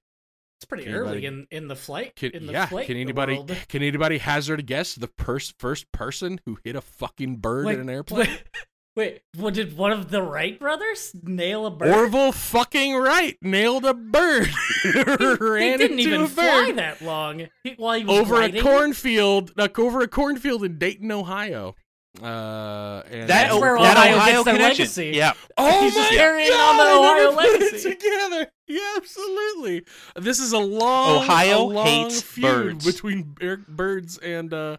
[0.60, 2.16] It's pretty Can early anybody- in in the flight.
[2.16, 3.56] Can, in the yeah, flight can anybody world.
[3.70, 7.76] can anybody hazard a guess the pers- first person who hit a fucking bird Wait,
[7.76, 8.28] in an airplane?
[8.28, 8.44] Wait,
[8.96, 11.96] wait, what did one of the Wright brothers nail a bird?
[11.96, 14.48] Orville fucking Wright nailed a bird.
[14.84, 17.48] he Ran didn't even a fly that long.
[17.64, 21.76] He, while he was over a cornfield, like over a cornfield in Dayton, Ohio.
[22.22, 25.12] Uh, and That, That's where that Ohio Ohio gets their legacy.
[25.16, 25.34] Yeah.
[25.58, 27.96] Oh He's just my carrying God, on the I never Ohio put it legacy.
[27.96, 28.52] together.
[28.80, 29.84] Yeah, absolutely.
[30.16, 32.86] This is a long Ohio a long hates feud birds.
[32.86, 33.36] between
[33.68, 34.78] birds and uh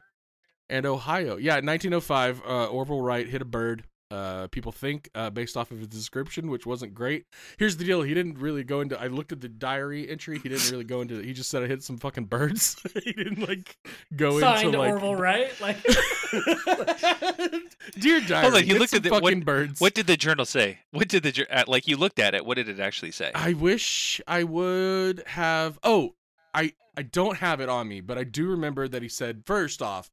[0.69, 1.37] and Ohio.
[1.37, 3.83] Yeah, 1905, uh, Orville Wright hit a bird.
[4.11, 7.27] Uh, people think uh, based off of his description, which wasn't great.
[7.59, 9.01] Here's the deal: he didn't really go into.
[9.01, 10.39] I looked at the diary entry.
[10.41, 11.21] He didn't really go into.
[11.21, 12.77] He just said I hit some fucking birds.
[13.05, 13.77] he didn't like
[14.17, 14.95] go Signed into like.
[14.95, 15.53] Orville Wright.
[15.61, 15.77] Like
[18.01, 19.81] Dear diary, Hold on, you hit looked at the- fucking what- birds.
[19.81, 20.81] What did the journal say?
[20.91, 21.87] What did the uh, like?
[21.87, 22.45] You looked at it.
[22.45, 23.31] What did it actually say?
[23.35, 25.79] I wish I would have.
[25.85, 26.15] Oh,
[26.53, 29.83] I I don't have it on me, but I do remember that he said first
[29.83, 30.11] off,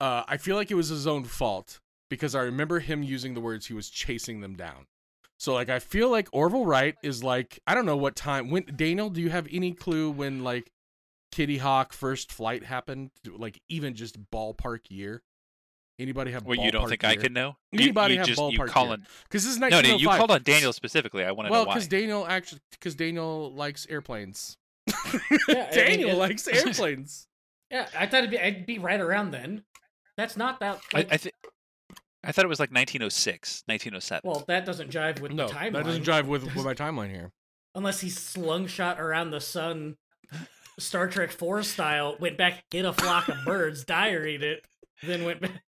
[0.00, 3.40] uh, I feel like it was his own fault because I remember him using the
[3.40, 4.86] words he was chasing them down.
[5.38, 8.64] So like I feel like Orville Wright is like I don't know what time when
[8.76, 9.08] Daniel.
[9.08, 10.70] Do you have any clue when like
[11.32, 13.10] Kitty Hawk first flight happened?
[13.26, 15.22] Like even just ballpark year.
[15.98, 16.44] Anybody have?
[16.44, 17.20] Well, you don't ballpark think I year?
[17.22, 17.56] could know?
[17.72, 18.92] Anybody you, have just you ballpark call year?
[18.94, 19.80] on Because this is no, no.
[19.80, 21.24] You oh called on Daniel specifically.
[21.24, 21.68] I want to Well, know why.
[21.68, 24.56] Well, because Daniel actually, because Daniel likes airplanes.
[24.86, 27.28] Yeah, I mean, Daniel it- likes airplanes.
[27.70, 29.62] yeah, I thought it'd be I'd be right around then.
[30.16, 30.80] That's not that.
[30.94, 31.34] I, I think
[32.22, 34.28] I thought it was like 1906, 1907.
[34.28, 35.72] well, that doesn't jive with no, the timeline.
[35.72, 37.32] that doesn't jive with, with my timeline here.
[37.74, 39.96] unless he slung shot around the sun,
[40.78, 44.64] Star Trek Four style, went back, hit a flock of birds, diaried it,
[45.02, 45.62] then went back.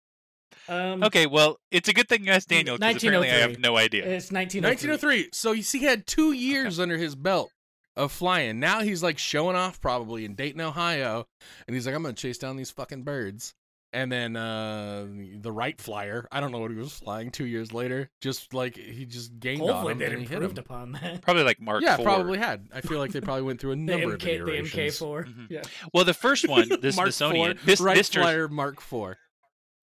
[0.69, 3.77] Um, okay, well, it's a good thing you asked Daniel because apparently I have no
[3.77, 4.03] idea.
[4.03, 4.91] It's 1903.
[5.23, 5.31] 1903.
[5.33, 7.51] So you see, he had two years under his belt
[7.97, 8.61] of flying.
[8.61, 11.27] Now he's like showing off probably in Dayton, Ohio,
[11.67, 13.55] and he's like, I'm gonna chase down these fucking birds.
[13.93, 15.07] And then uh
[15.41, 18.09] the Wright flyer, I don't know what he was flying two years later.
[18.21, 20.65] Just like he just gained on Hopefully, him they and improved him.
[20.65, 21.21] upon that.
[21.23, 21.83] Probably like Mark.
[21.83, 22.05] Yeah, IV.
[22.05, 22.69] probably had.
[22.73, 24.99] I feel like they probably went through a The number of MK, the iterations.
[25.01, 25.25] MK4.
[25.27, 25.47] Mhm.
[25.51, 25.63] Yeah.
[25.93, 29.19] Well, the first one, the Mark Smithsonian, IV, this Wright this jour- flyer Mark Four.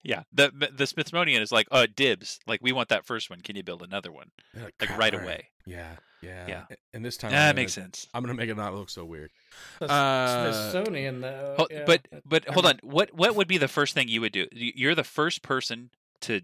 [0.02, 2.40] yeah, the the Smithsonian is like, uh, dibs.
[2.46, 3.40] Like we want that first one.
[3.42, 4.30] Can you build another one?
[4.54, 5.48] They're Like right away.
[5.66, 6.64] Yeah, yeah, Yeah.
[6.94, 8.06] And this time, I'm that gonna- makes sense.
[8.14, 9.30] I'm gonna make it not look so weird.
[9.78, 11.54] The Uh, Smithsonian, though.
[11.58, 11.84] Ho- yeah.
[11.86, 12.78] But but hold on.
[12.82, 14.46] What what would be the first thing you would do?
[14.52, 15.90] You're the first person
[16.22, 16.40] to,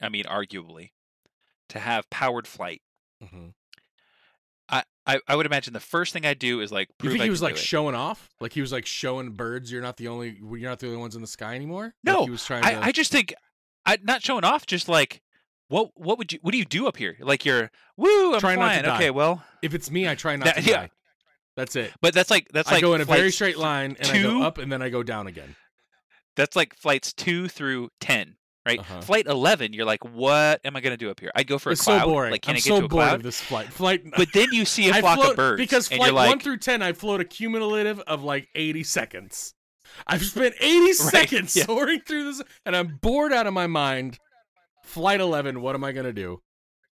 [0.00, 0.90] I mean, arguably,
[1.70, 2.82] to have powered flight.
[3.22, 3.54] Mhm.
[4.68, 7.24] I, I, I would imagine the first thing I'd do is like You think I
[7.24, 8.28] he was like showing off?
[8.40, 9.72] Like he was like showing birds.
[9.72, 10.38] You're not the only.
[10.38, 11.94] You're not the only ones in the sky anymore.
[12.04, 12.68] Like, No, he was trying to.
[12.68, 13.34] I, I just think
[13.86, 14.66] I not showing off.
[14.66, 15.22] Just like
[15.68, 17.16] what what would you what do you do up here?
[17.20, 18.96] Like you're woo I'm Try not to flying.
[18.96, 20.76] Okay, well, if it's me, I try not That- to yeah.
[20.76, 20.90] die.
[21.56, 21.92] That's it.
[22.00, 24.42] but that's like that's I like go in a very straight line and I go
[24.42, 25.56] up and then I go down again.
[26.36, 28.78] That's like flights two through ten, right?
[28.78, 29.00] Uh-huh.
[29.00, 31.32] Flight eleven, you're like, what am I gonna do up here?
[31.34, 32.00] I'd go for it's a cloud.
[32.02, 32.30] so boring.
[32.30, 33.14] Like, can I'm I get so to a bored cloud?
[33.16, 33.72] of this flight.
[33.72, 34.04] Flight.
[34.16, 36.38] But then you see a I flock float, of birds, because flight you're like, one
[36.38, 39.54] through ten, I float a cumulative of like 80 seconds.
[40.06, 41.64] I've spent 80 seconds yeah.
[41.64, 44.20] soaring through this, and I'm bored out of my mind.
[44.88, 45.60] Flight 11.
[45.60, 46.40] What am I gonna do?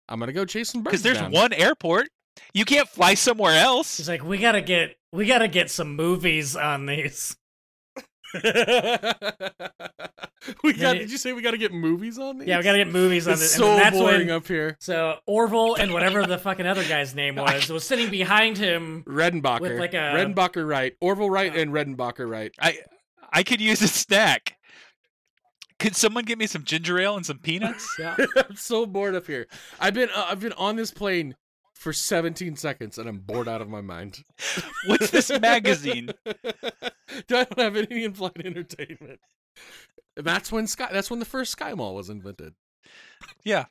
[0.08, 0.92] I'm gonna go chase some birds.
[0.92, 1.32] because there's down.
[1.32, 2.08] one airport.
[2.54, 3.96] You can't fly somewhere else.
[3.96, 7.36] He's like, we gotta get, we gotta get some movies on these.
[8.34, 8.40] we
[10.74, 10.98] got.
[10.98, 12.46] Did you say we got to get movies on these?
[12.48, 13.54] Yeah, we gotta get movies on It's this.
[13.54, 14.76] so and that's boring when, up here.
[14.80, 19.02] So Orville and whatever the fucking other guy's name was was sitting behind him.
[19.06, 22.52] Redenbacher, With like a- Redenbacher right, Orville Wright, Uh, and Redenbacher right.
[22.60, 22.78] I
[23.32, 24.57] I could use a snack.
[25.78, 27.86] Could someone get me some ginger ale and some peanuts?
[27.98, 28.16] Yeah.
[28.48, 29.46] I'm so bored up here.
[29.80, 31.36] I've been uh, I've been on this plane
[31.74, 34.24] for 17 seconds and I'm bored out of my mind.
[34.86, 36.10] What's this magazine?
[36.26, 39.20] I don't have any in-flight entertainment?
[40.16, 40.88] That's when Sky.
[40.92, 42.54] That's when the first Sky Mall was invented.
[43.44, 43.66] Yeah.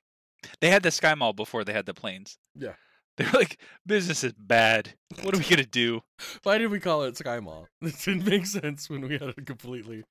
[0.62, 2.38] They had the Sky Mall before they had the planes.
[2.56, 2.74] Yeah.
[3.18, 4.94] They were like, business is bad.
[5.24, 6.02] What are we gonna do?
[6.44, 7.68] Why did we call it Sky Mall?
[7.82, 10.04] It didn't make sense when we had a completely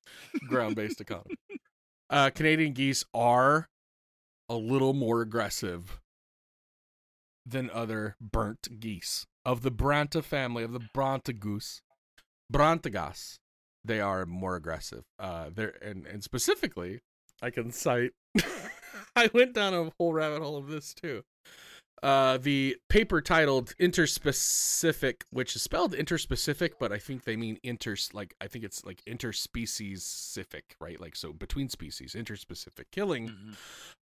[0.49, 1.35] ground-based economy.
[2.09, 3.67] Uh, Canadian geese are
[4.49, 5.99] a little more aggressive
[7.45, 11.81] than other burnt geese of the Branta family of the Branta goose,
[12.51, 13.39] Brantagas.
[13.83, 15.03] They are more aggressive.
[15.17, 16.99] Uh, they're and and specifically,
[17.41, 18.11] I can cite.
[19.15, 21.23] I went down a whole rabbit hole of this too.
[22.03, 27.95] Uh, the paper titled Interspecific, which is spelled interspecific, but I think they mean inter,
[28.13, 31.01] like, I think it's like interspeciesific, right?
[31.01, 33.55] Like, so between species, interspecific killing Mhm.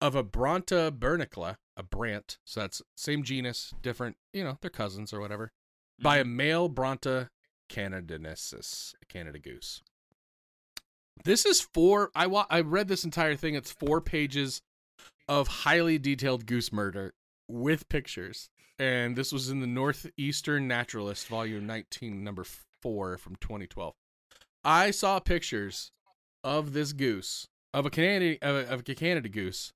[0.03, 2.37] of a Branta bernicla, a brant.
[2.45, 5.53] So that's same genus, different, you know, they're cousins or whatever,
[5.99, 7.31] by a male Branta
[7.71, 9.83] canadensis, a Canada goose.
[11.25, 12.11] This is four.
[12.15, 13.55] I wa- I read this entire thing.
[13.55, 14.61] It's four pages
[15.27, 17.15] of highly detailed goose murder
[17.49, 22.45] with pictures, and this was in the Northeastern Naturalist, volume nineteen, number
[22.81, 23.95] four from 2012.
[24.65, 25.93] I saw pictures
[26.45, 29.73] of this goose of a Canadian of a, of a Canada goose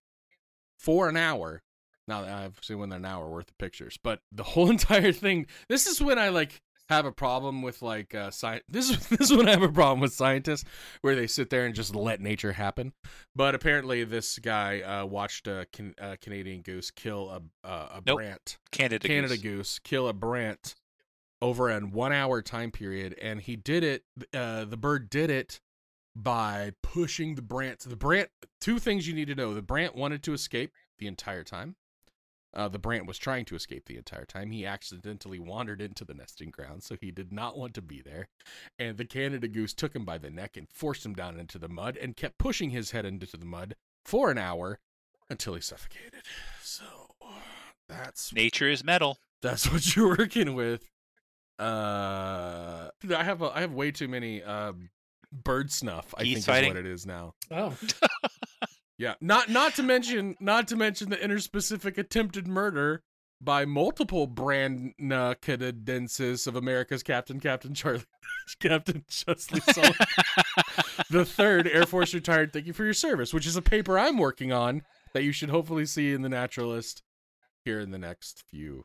[0.79, 1.63] for an hour.
[2.09, 5.47] Now I've seen they're an hour worth of pictures, but the whole entire thing.
[5.69, 6.63] This is when I like
[6.97, 9.69] have a problem with like uh sci- this is this is when I have a
[9.73, 10.65] problem with scientists
[11.01, 12.93] where they sit there and just let nature happen.
[13.35, 18.03] But apparently, this guy uh, watched a, can- a Canadian goose kill a a, a
[18.07, 18.17] Nope.
[18.19, 19.43] brant, Canada, Canada goose.
[19.43, 20.75] goose kill a brant
[21.41, 24.05] over a one hour time period, and he did it.
[24.33, 25.61] Uh, the bird did it
[26.15, 27.81] by pushing the brant.
[27.81, 28.29] The brant.
[28.61, 31.75] Two things you need to know: the brant wanted to escape the entire time.
[32.55, 34.51] Uh, the brant was trying to escape the entire time.
[34.51, 38.29] He accidentally wandered into the nesting ground, so he did not want to be there.
[38.79, 41.69] And the Canada goose took him by the neck and forced him down into the
[41.69, 44.79] mud and kept pushing his head into the mud for an hour
[45.31, 46.23] until he suffocated.
[46.63, 46.85] So
[47.89, 49.19] that's Nature is metal.
[49.41, 50.91] that's what you're working with.
[51.59, 54.91] Uh, I have a, I have way too many um
[55.33, 56.15] bird snuff.
[56.19, 56.71] I Geese think fighting?
[56.71, 57.35] is what it is now.
[57.51, 57.75] Oh,
[59.03, 63.03] Yeah, not not to mention not to mention the interspecific attempted murder
[63.41, 64.95] by multiple brand
[65.41, 68.05] canadenses of America's Captain Captain Charlie
[68.61, 70.07] Captain Chesley Sullivan
[71.11, 72.53] the third Air Force retired.
[72.53, 74.83] Thank you for your service, which is a paper I'm working on
[75.15, 77.03] that you should hopefully see in the Naturalist
[77.65, 78.85] here in the next few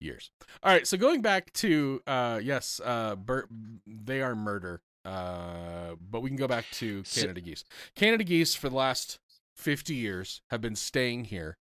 [0.00, 0.30] years.
[0.62, 3.50] All right, so going back to uh yes, uh Bert,
[3.86, 4.80] they are murder.
[5.04, 7.64] Uh but we can go back to So- Canada geese.
[7.94, 9.18] Canada geese for the last
[9.56, 11.56] 50 years have been staying here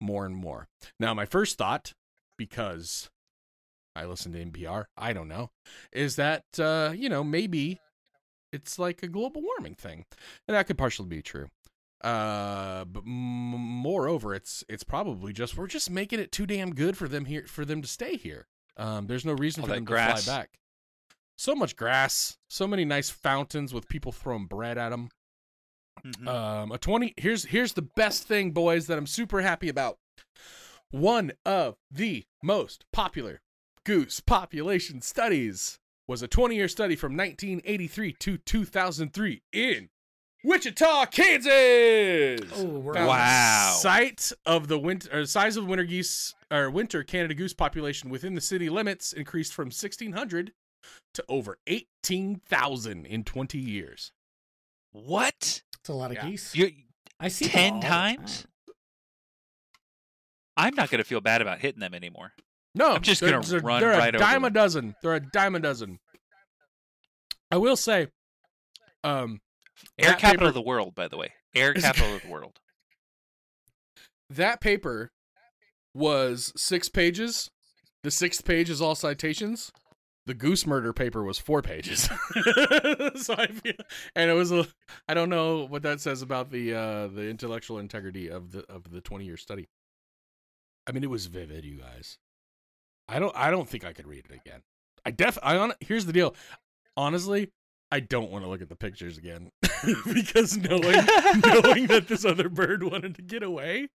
[0.00, 0.68] more and more.
[0.98, 1.92] Now, my first thought
[2.36, 3.10] because
[3.96, 5.50] I listen to NPR, I don't know,
[5.92, 7.80] is that uh, you know, maybe
[8.52, 10.04] it's like a global warming thing.
[10.46, 11.48] And that could partially be true.
[12.02, 16.96] Uh, but m- moreover, it's it's probably just we're just making it too damn good
[16.96, 18.46] for them here for them to stay here.
[18.76, 20.20] Um, there's no reason All for them grass.
[20.20, 20.50] to fly back.
[21.36, 25.08] So much grass, so many nice fountains with people throwing bread at them.
[26.04, 26.28] Mhm.
[26.28, 27.14] Um, a twenty.
[27.16, 29.98] Here's here's the best thing, boys, that I'm super happy about.
[30.90, 33.40] One of the most popular
[33.84, 39.90] goose population studies was a 20 year study from 1983 to 2003 in
[40.44, 42.50] Wichita, Kansas.
[42.54, 43.76] oh, Wow.
[43.78, 48.34] Site of the winter or size of winter geese or winter Canada goose population within
[48.34, 50.52] the city limits increased from 1600
[51.14, 54.12] to over 18,000 in 20 years.
[54.92, 55.62] what?
[55.82, 56.26] It's a lot of Yeah.
[56.28, 56.54] geese.
[56.54, 56.70] You
[57.20, 58.42] I see ten all times?
[58.42, 58.50] time.
[60.56, 62.32] I'm not gonna feel bad about hitting them anymore.
[62.74, 64.94] No, I'm just they're- gonna they're, run they're right a over dime a dozen.
[65.02, 65.98] They're a dime a dozen.
[67.50, 68.08] I will say,
[69.04, 69.40] um,
[69.98, 71.32] Air That capital paper- of the world, by the way.
[71.54, 72.58] Air Is- capital of the world.
[74.30, 75.10] that paper
[75.94, 77.50] was six pages.
[78.02, 79.72] The sixth page is all citations.
[80.28, 82.02] The goose murder paper was four pages.
[82.02, 83.72] so I feel,
[84.14, 84.66] and it was a.
[85.08, 88.90] I don't know what that says about the uh the intellectual integrity of the of
[88.90, 89.70] the twenty year study.
[90.86, 92.18] I mean, it was vivid, you guys.
[93.08, 93.34] I don't.
[93.34, 94.60] I don't think I could read it again.
[95.06, 95.38] I def.
[95.42, 95.72] I on.
[95.80, 96.34] Here's the deal.
[96.94, 97.50] Honestly,
[97.90, 99.50] I don't want to look at the pictures again
[100.12, 103.88] because knowing knowing that this other bird wanted to get away,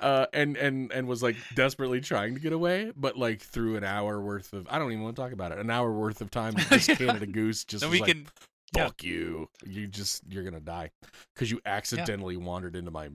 [0.00, 3.84] uh, and and and was like desperately trying to get away, but like through an
[3.84, 5.58] hour worth of I don't even want to talk about it.
[5.58, 6.96] An hour worth of time, this Yeah.
[6.96, 8.26] Canada goose just was we like, can
[8.74, 8.86] yeah.
[8.86, 9.48] fuck you.
[9.64, 10.90] You just you're gonna die
[11.34, 13.08] because you accidentally wandered into my.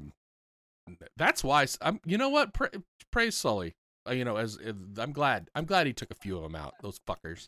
[1.18, 2.00] That's why I'm.
[2.06, 2.54] You know what?
[2.54, 2.72] Pra-
[3.12, 3.76] praise Sully.
[4.08, 5.50] Uh, you know, as, as I'm glad.
[5.54, 6.74] I'm glad he took a few of them out.
[6.82, 7.48] Those fuckers.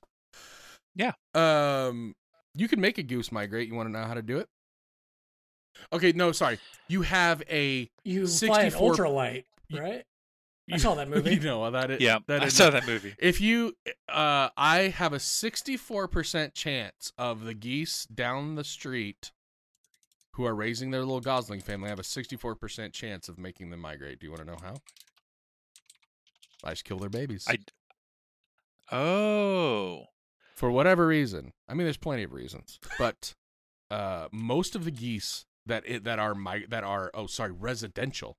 [0.95, 1.13] Yeah.
[1.34, 2.13] Um,
[2.53, 3.67] you can make a goose migrate.
[3.67, 4.47] You want to know how to do it?
[5.93, 6.59] Okay, no, sorry.
[6.88, 10.05] You have a You fly an 64 ultralight, You- right?
[10.72, 11.34] I you- saw that movie.
[11.36, 11.91] You know that.
[11.91, 13.15] Is, Yeah, that I saw that movie.
[13.19, 13.76] If you,
[14.07, 19.32] uh, I have a sixty-four percent chance of the geese down the street
[20.36, 23.69] who are raising their little Gosling family I have a sixty-four percent chance of making
[23.69, 24.19] them migrate.
[24.19, 24.76] Do you want to know how?
[26.63, 27.57] I just kill their babies I-
[28.91, 30.05] Oh,
[30.55, 31.53] for whatever reason.
[31.67, 33.34] I mean, there's plenty of reasons, but
[33.89, 38.36] uh, most of the geese that it, that are my that are oh sorry residential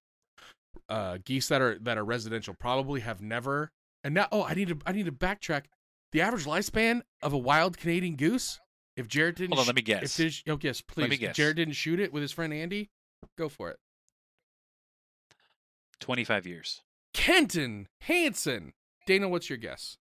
[0.89, 3.71] uh, geese that are that are residential probably have never
[4.05, 5.65] and now oh I need to I need to backtrack.
[6.13, 8.61] The average lifespan of a wild Canadian goose,
[8.97, 9.65] if Jarrett didn't hold on.
[9.65, 10.17] sh- Let me if guess.
[10.17, 11.35] did, oh yes please Let me if.
[11.37, 12.91] Jarrett didn't shoot it with his friend Andy,
[13.39, 13.79] go for it.
[16.01, 16.83] Twenty-five years.
[17.15, 18.73] Kenton Hansen,
[19.07, 19.99] Dana, what's your guess?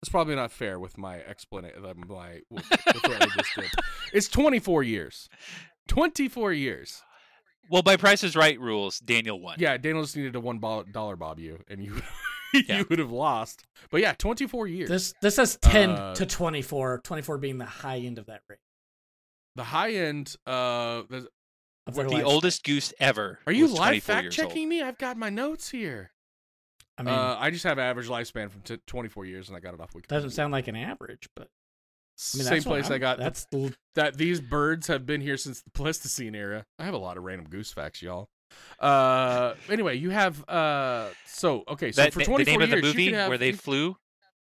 [0.00, 1.82] That's probably not fair with my explanation.
[1.82, 3.70] My with what I just did.
[4.12, 5.28] It's 24 years.
[5.88, 7.02] 24 years.
[7.68, 9.56] Well, by Price is Right rules, Daniel won.
[9.58, 10.58] Yeah, Daniel just needed a one
[11.16, 12.00] bob you, and you
[12.52, 13.64] you would have lost.
[13.90, 14.88] But yeah, 24 years.
[14.88, 18.58] This this says 10 Uh, to 24, 24 being the high end of that rate.
[19.56, 20.36] the high end.
[20.46, 21.26] Uh, there's-
[21.86, 23.38] Of the oldest goose ever.
[23.46, 24.82] are you was live fact years checking me?
[24.82, 26.10] I've got my notes here.
[26.98, 29.74] I mean, uh, I just have average lifespan from t- 24 years, and I got
[29.74, 30.08] it off Wikipedia.
[30.08, 31.48] doesn't sound like an average, but
[32.34, 35.60] I mean, Same place I got That's the, that these birds have been here since
[35.62, 36.64] the Pleistocene era.
[36.78, 38.28] I have a lot of random goose facts, y'all.
[38.80, 42.76] Uh, anyway, you have uh, so okay, so That, for the 24 name of the
[42.76, 43.96] years, movie have, where they flew.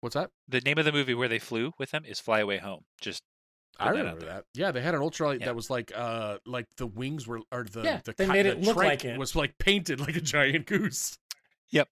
[0.00, 0.30] what's that?
[0.48, 2.84] The name of the movie where they flew with them is Fly Away Home.
[3.00, 3.22] Just
[3.78, 4.44] I put that remember that.
[4.54, 5.46] Yeah, they had an ultralight Yeah.
[5.46, 8.46] that was like uh, like the wings were or the Yeah, the they ki- made
[8.46, 9.18] the it look like it.
[9.18, 11.18] was like painted like a giant goose.
[11.70, 11.88] Yep.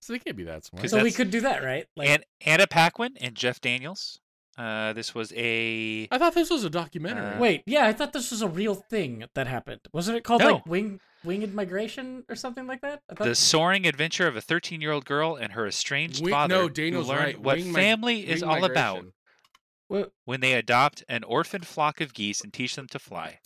[0.00, 0.82] So they can't be that smart.
[0.82, 1.86] 'Cause so we could do that, right?
[1.96, 4.20] Like, and Anna Paquin and Jeff Daniels.
[4.58, 7.36] Uh, this was a I thought this was a documentary.
[7.36, 9.80] Uh, wait, yeah, I thought this was a real thing that happened.
[9.92, 10.54] Wasn't it called No.
[10.54, 13.02] like wing winged migration or something like that?
[13.08, 16.54] I thought, the soaring adventure of a 13-year-old girl and her estranged Wing- father.
[16.56, 17.40] no, who Daniel's learned right.
[17.40, 19.12] What Wing mi- family is Wing all about migration.
[19.88, 23.38] Well, when they adopt an orphaned flock of geese and teach them to fly.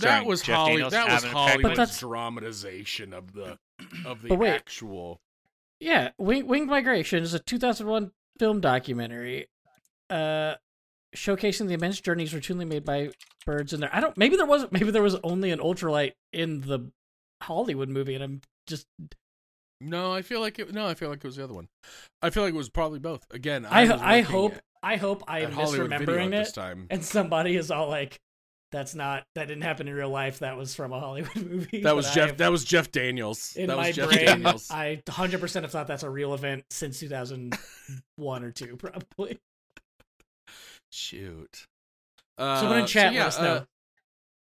[0.00, 0.72] That was Jeff Holly.
[0.72, 3.58] Daniels, That was Alan Hollywood's But that's- dramatization of the
[4.04, 4.50] of the wait.
[4.50, 5.20] actual.
[5.78, 9.46] yeah, Wing Winged Migration is a 2001 film documentary,
[10.10, 10.54] uh,
[11.16, 13.10] showcasing the immense journeys routinely made by
[13.46, 13.90] birds in there.
[13.92, 14.16] I don't.
[14.16, 14.72] Maybe there wasn't.
[14.72, 16.90] Maybe there was only an ultralight in the
[17.42, 18.86] Hollywood movie, and I'm just.
[19.80, 20.72] No, I feel like it.
[20.72, 21.68] No, I feel like it was the other one.
[22.22, 23.26] I feel like it was probably both.
[23.32, 26.86] Again, I was I hope at- I hope I am misremembering at this time.
[26.90, 28.20] and somebody is all like,
[28.72, 29.24] "That's not.
[29.34, 30.38] That didn't happen in real life.
[30.38, 32.28] That was from a Hollywood movie." That was Jeff.
[32.28, 33.56] have- That was Jeff Daniels.
[33.56, 34.70] in that my was Jeff brain, Daniels.
[34.70, 39.38] I 100% have thought that's a real event since 2001 or two, probably.
[40.94, 41.66] Shoot.
[42.38, 43.54] Uh, Someone in chat yeah, let us know.
[43.54, 43.64] uh,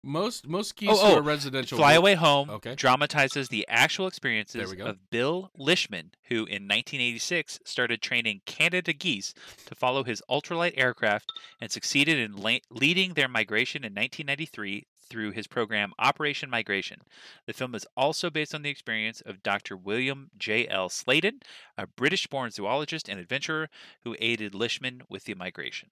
[0.05, 1.79] most most keys Oh, to oh, a residential.
[1.79, 2.75] Fly Away Home Okay.
[2.75, 4.87] dramatizes the actual experiences we go.
[4.87, 9.33] of Bill Lishman, who in 1986 started training Canada geese
[9.67, 11.31] to follow his ultralight aircraft
[11.61, 17.03] and succeeded in la- leading their migration in 1993 through his program Operation Migration.
[17.47, 19.77] The film is also based on the experience of Dr.
[19.77, 20.67] William J.
[20.67, 20.89] L.
[20.89, 21.41] Sladen,
[21.79, 23.69] a British born zoologist and adventurer
[24.03, 25.91] who aided Lishman with the migration.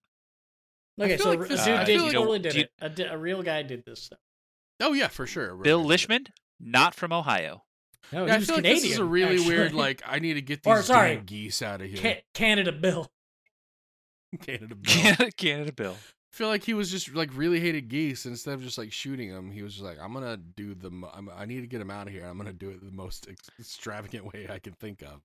[1.01, 3.01] Okay, so like a this- uh, dude did like- totally did you- it.
[3.01, 4.19] A, a real guy did this stuff.
[4.81, 5.55] Oh yeah, for sure.
[5.57, 6.27] Bill Lishman,
[6.59, 7.65] not from Ohio.
[8.13, 8.83] No, Yeah, he I was feel like Canadian.
[8.83, 9.49] this is a really actually.
[9.49, 9.73] weird.
[9.75, 11.99] Like, I need to get these Or, sorry, damn geese out of here.
[12.01, 13.11] Ca- Canada Bill.
[14.43, 14.93] Canada Bill.
[14.93, 15.97] Canada, Canada Bill.
[16.33, 18.25] I feel like he was just like really hated geese.
[18.25, 20.91] And instead of just like shooting them, he was just like, "I'm gonna do the.
[20.91, 22.25] mo- I'm, I need to get him out of here.
[22.25, 25.21] I'm gonna do it the most ex- extravagant way I can think of.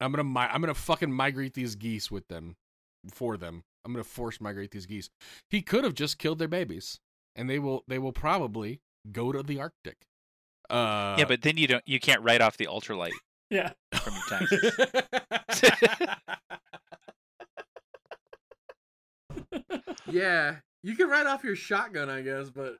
[0.00, 0.24] I'm gonna.
[0.24, 2.56] Mi- I'm gonna fucking migrate these geese with them,
[3.12, 3.62] for them.
[3.84, 5.10] I'm gonna force migrate these geese.
[5.48, 7.00] He could have just killed their babies,
[7.36, 7.84] and they will.
[7.88, 8.80] They will probably
[9.12, 10.06] go to the Arctic.
[10.68, 11.82] Uh, yeah, but then you don't.
[11.86, 13.12] You can't write off the ultralight
[13.50, 13.72] Yeah.
[13.94, 16.06] from your taxes.
[20.10, 22.76] yeah, you can write off your shotgun, I guess, but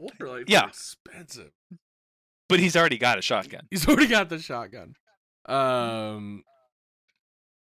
[0.00, 0.66] ultralights Yeah.
[0.68, 1.50] expensive.
[2.48, 3.66] but he's already got a shotgun.
[3.70, 4.94] He's already got the shotgun.
[5.46, 6.44] Um,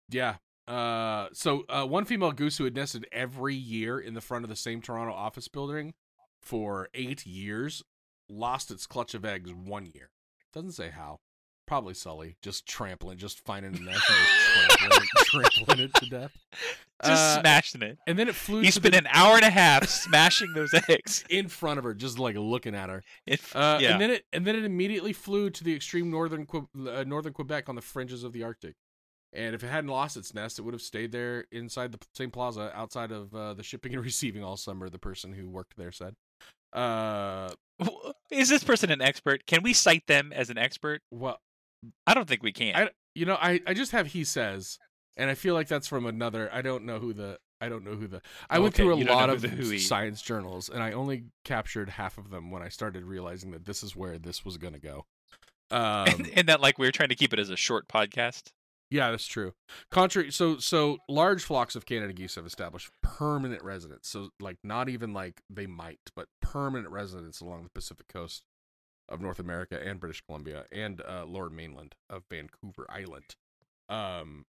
[0.09, 0.35] yeah.
[0.67, 4.49] Uh, so uh, one female goose who had nested every year in the front of
[4.49, 5.93] the same Toronto office building
[6.41, 7.83] for eight years
[8.29, 10.09] lost its clutch of eggs one year.
[10.53, 11.19] Doesn't say how.
[11.65, 14.17] Probably Sully, just trampling, just finding a nest and
[14.69, 16.31] just trampling, it, trampling it to death.
[17.05, 17.97] Just Uh, smashing it.
[18.07, 21.25] and then it flew He spent the, an hour and a half smashing those eggs.
[21.29, 23.03] in front of her, just like looking at her.
[23.25, 23.91] It, Uh, yeah.
[23.91, 26.47] And then it and then it immediately flew to the extreme northern
[26.89, 28.75] uh, northern Quebec on the fringes of the Arctic.
[29.37, 32.31] And if it hadn't lost its nest, it would have stayed there inside the same
[32.31, 34.89] plaza outside of uh, the shipping and receiving all summer.
[34.89, 36.15] The person who worked there said.
[36.73, 37.49] Uh,
[38.31, 39.45] Is this person an expert?
[39.45, 41.01] Can we cite them as an expert?
[41.11, 41.39] well,
[42.05, 42.75] I don't think we can.
[42.75, 44.79] I you know I I just have he says,
[45.15, 46.49] and I feel like that's from another.
[46.51, 47.37] I don't know who the.
[47.61, 48.21] I don't know who the.
[48.49, 50.91] I went through a you don't know lot of the who science journals, and I
[50.91, 54.57] only captured half of them when I started realizing that this is where this was
[54.57, 55.05] gonna go.
[55.69, 58.53] Um, and, and that like we were trying to keep it as a short podcast.
[58.89, 59.53] Yeah, that's true.
[59.91, 64.07] Contrary, so so large flocks of Canada geese have established permanent residence.
[64.07, 68.43] So like not even like they might, but permanent residence along the Pacific coast
[69.09, 73.35] of North America and British Columbia and uh, lower mainland of Vancouver Island.
[73.89, 74.45] Um,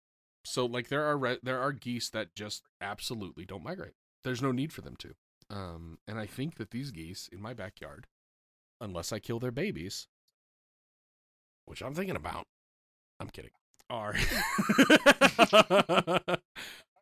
[0.43, 3.93] so like there are re- there are geese that just absolutely don't migrate.
[4.23, 5.13] There's no need for them to.
[5.51, 8.07] Um, and I think that these geese in my backyard,
[8.81, 10.07] unless I kill their babies,
[11.65, 12.47] which I'm thinking about,
[13.19, 13.51] I'm kidding
[13.93, 14.15] are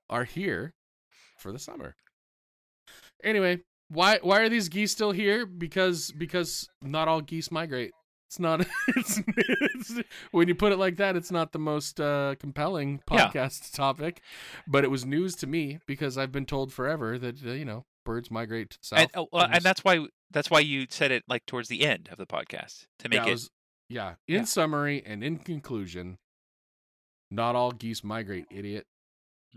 [0.09, 0.73] are here
[1.37, 1.95] for the summer.
[3.23, 5.45] Anyway, why why are these geese still here?
[5.45, 7.91] Because because not all geese migrate.
[8.29, 8.65] It's not.
[8.95, 9.93] It's, it's
[10.31, 13.27] when you put it like that, it's not the most uh, compelling Yeah.
[13.29, 14.21] podcast topic,
[14.67, 17.85] but it was news to me because I've been told forever that uh, you know
[18.05, 18.99] birds migrate south.
[18.99, 22.09] and, oh, and and that's why that's why you said it like towards the end
[22.11, 23.31] of the podcast to make yeah, it.
[23.31, 23.49] was-
[23.89, 24.13] yeah.
[24.27, 24.43] In Yeah.
[24.45, 26.17] summary and in conclusion,
[27.31, 28.85] not all geese migrate, idiot.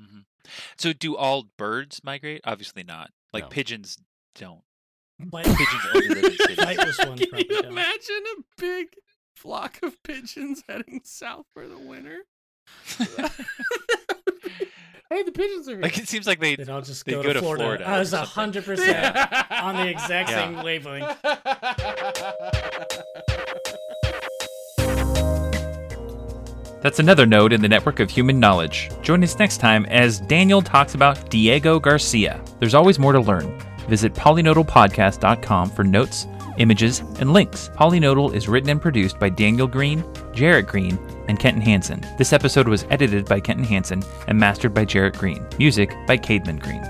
[0.00, 0.24] Mhm.
[0.78, 2.40] So do all birds migrate?
[2.44, 3.10] Obviously not.
[3.32, 3.48] Like No.
[3.50, 3.98] pigeons
[4.34, 4.62] don't.
[5.30, 6.56] Like, Pigeons only live in cities.
[6.58, 7.66] Flightless ones Can probably you don't.
[7.72, 8.88] imagine a big
[9.36, 12.18] flock of pigeons heading south for the winter?
[15.10, 15.80] hey, the pigeons are here.
[15.82, 17.62] Like it seems like they They'd all just They go, go to to Florida.
[17.64, 18.28] Florida I or was something.
[18.30, 19.16] hundred percent
[19.50, 20.44] on the exact Yeah.
[20.44, 21.16] same wavelength.
[26.84, 28.90] That's another node in the network of human knowledge.
[29.00, 32.44] Join us next time as Daniel talks about Diego Garcia.
[32.58, 33.58] There's always more to learn.
[33.88, 36.26] Visit polynodalpodcast.com for notes,
[36.58, 37.70] images, and links.
[37.74, 40.04] Polynodal is written and produced by Daniel Green,
[40.34, 42.02] Jarrett Green, and Kenton Hansen.
[42.18, 45.42] This episode was edited by Kenton Hansen and mastered by Jarrett Green.
[45.58, 46.82] Music by Cademan Green.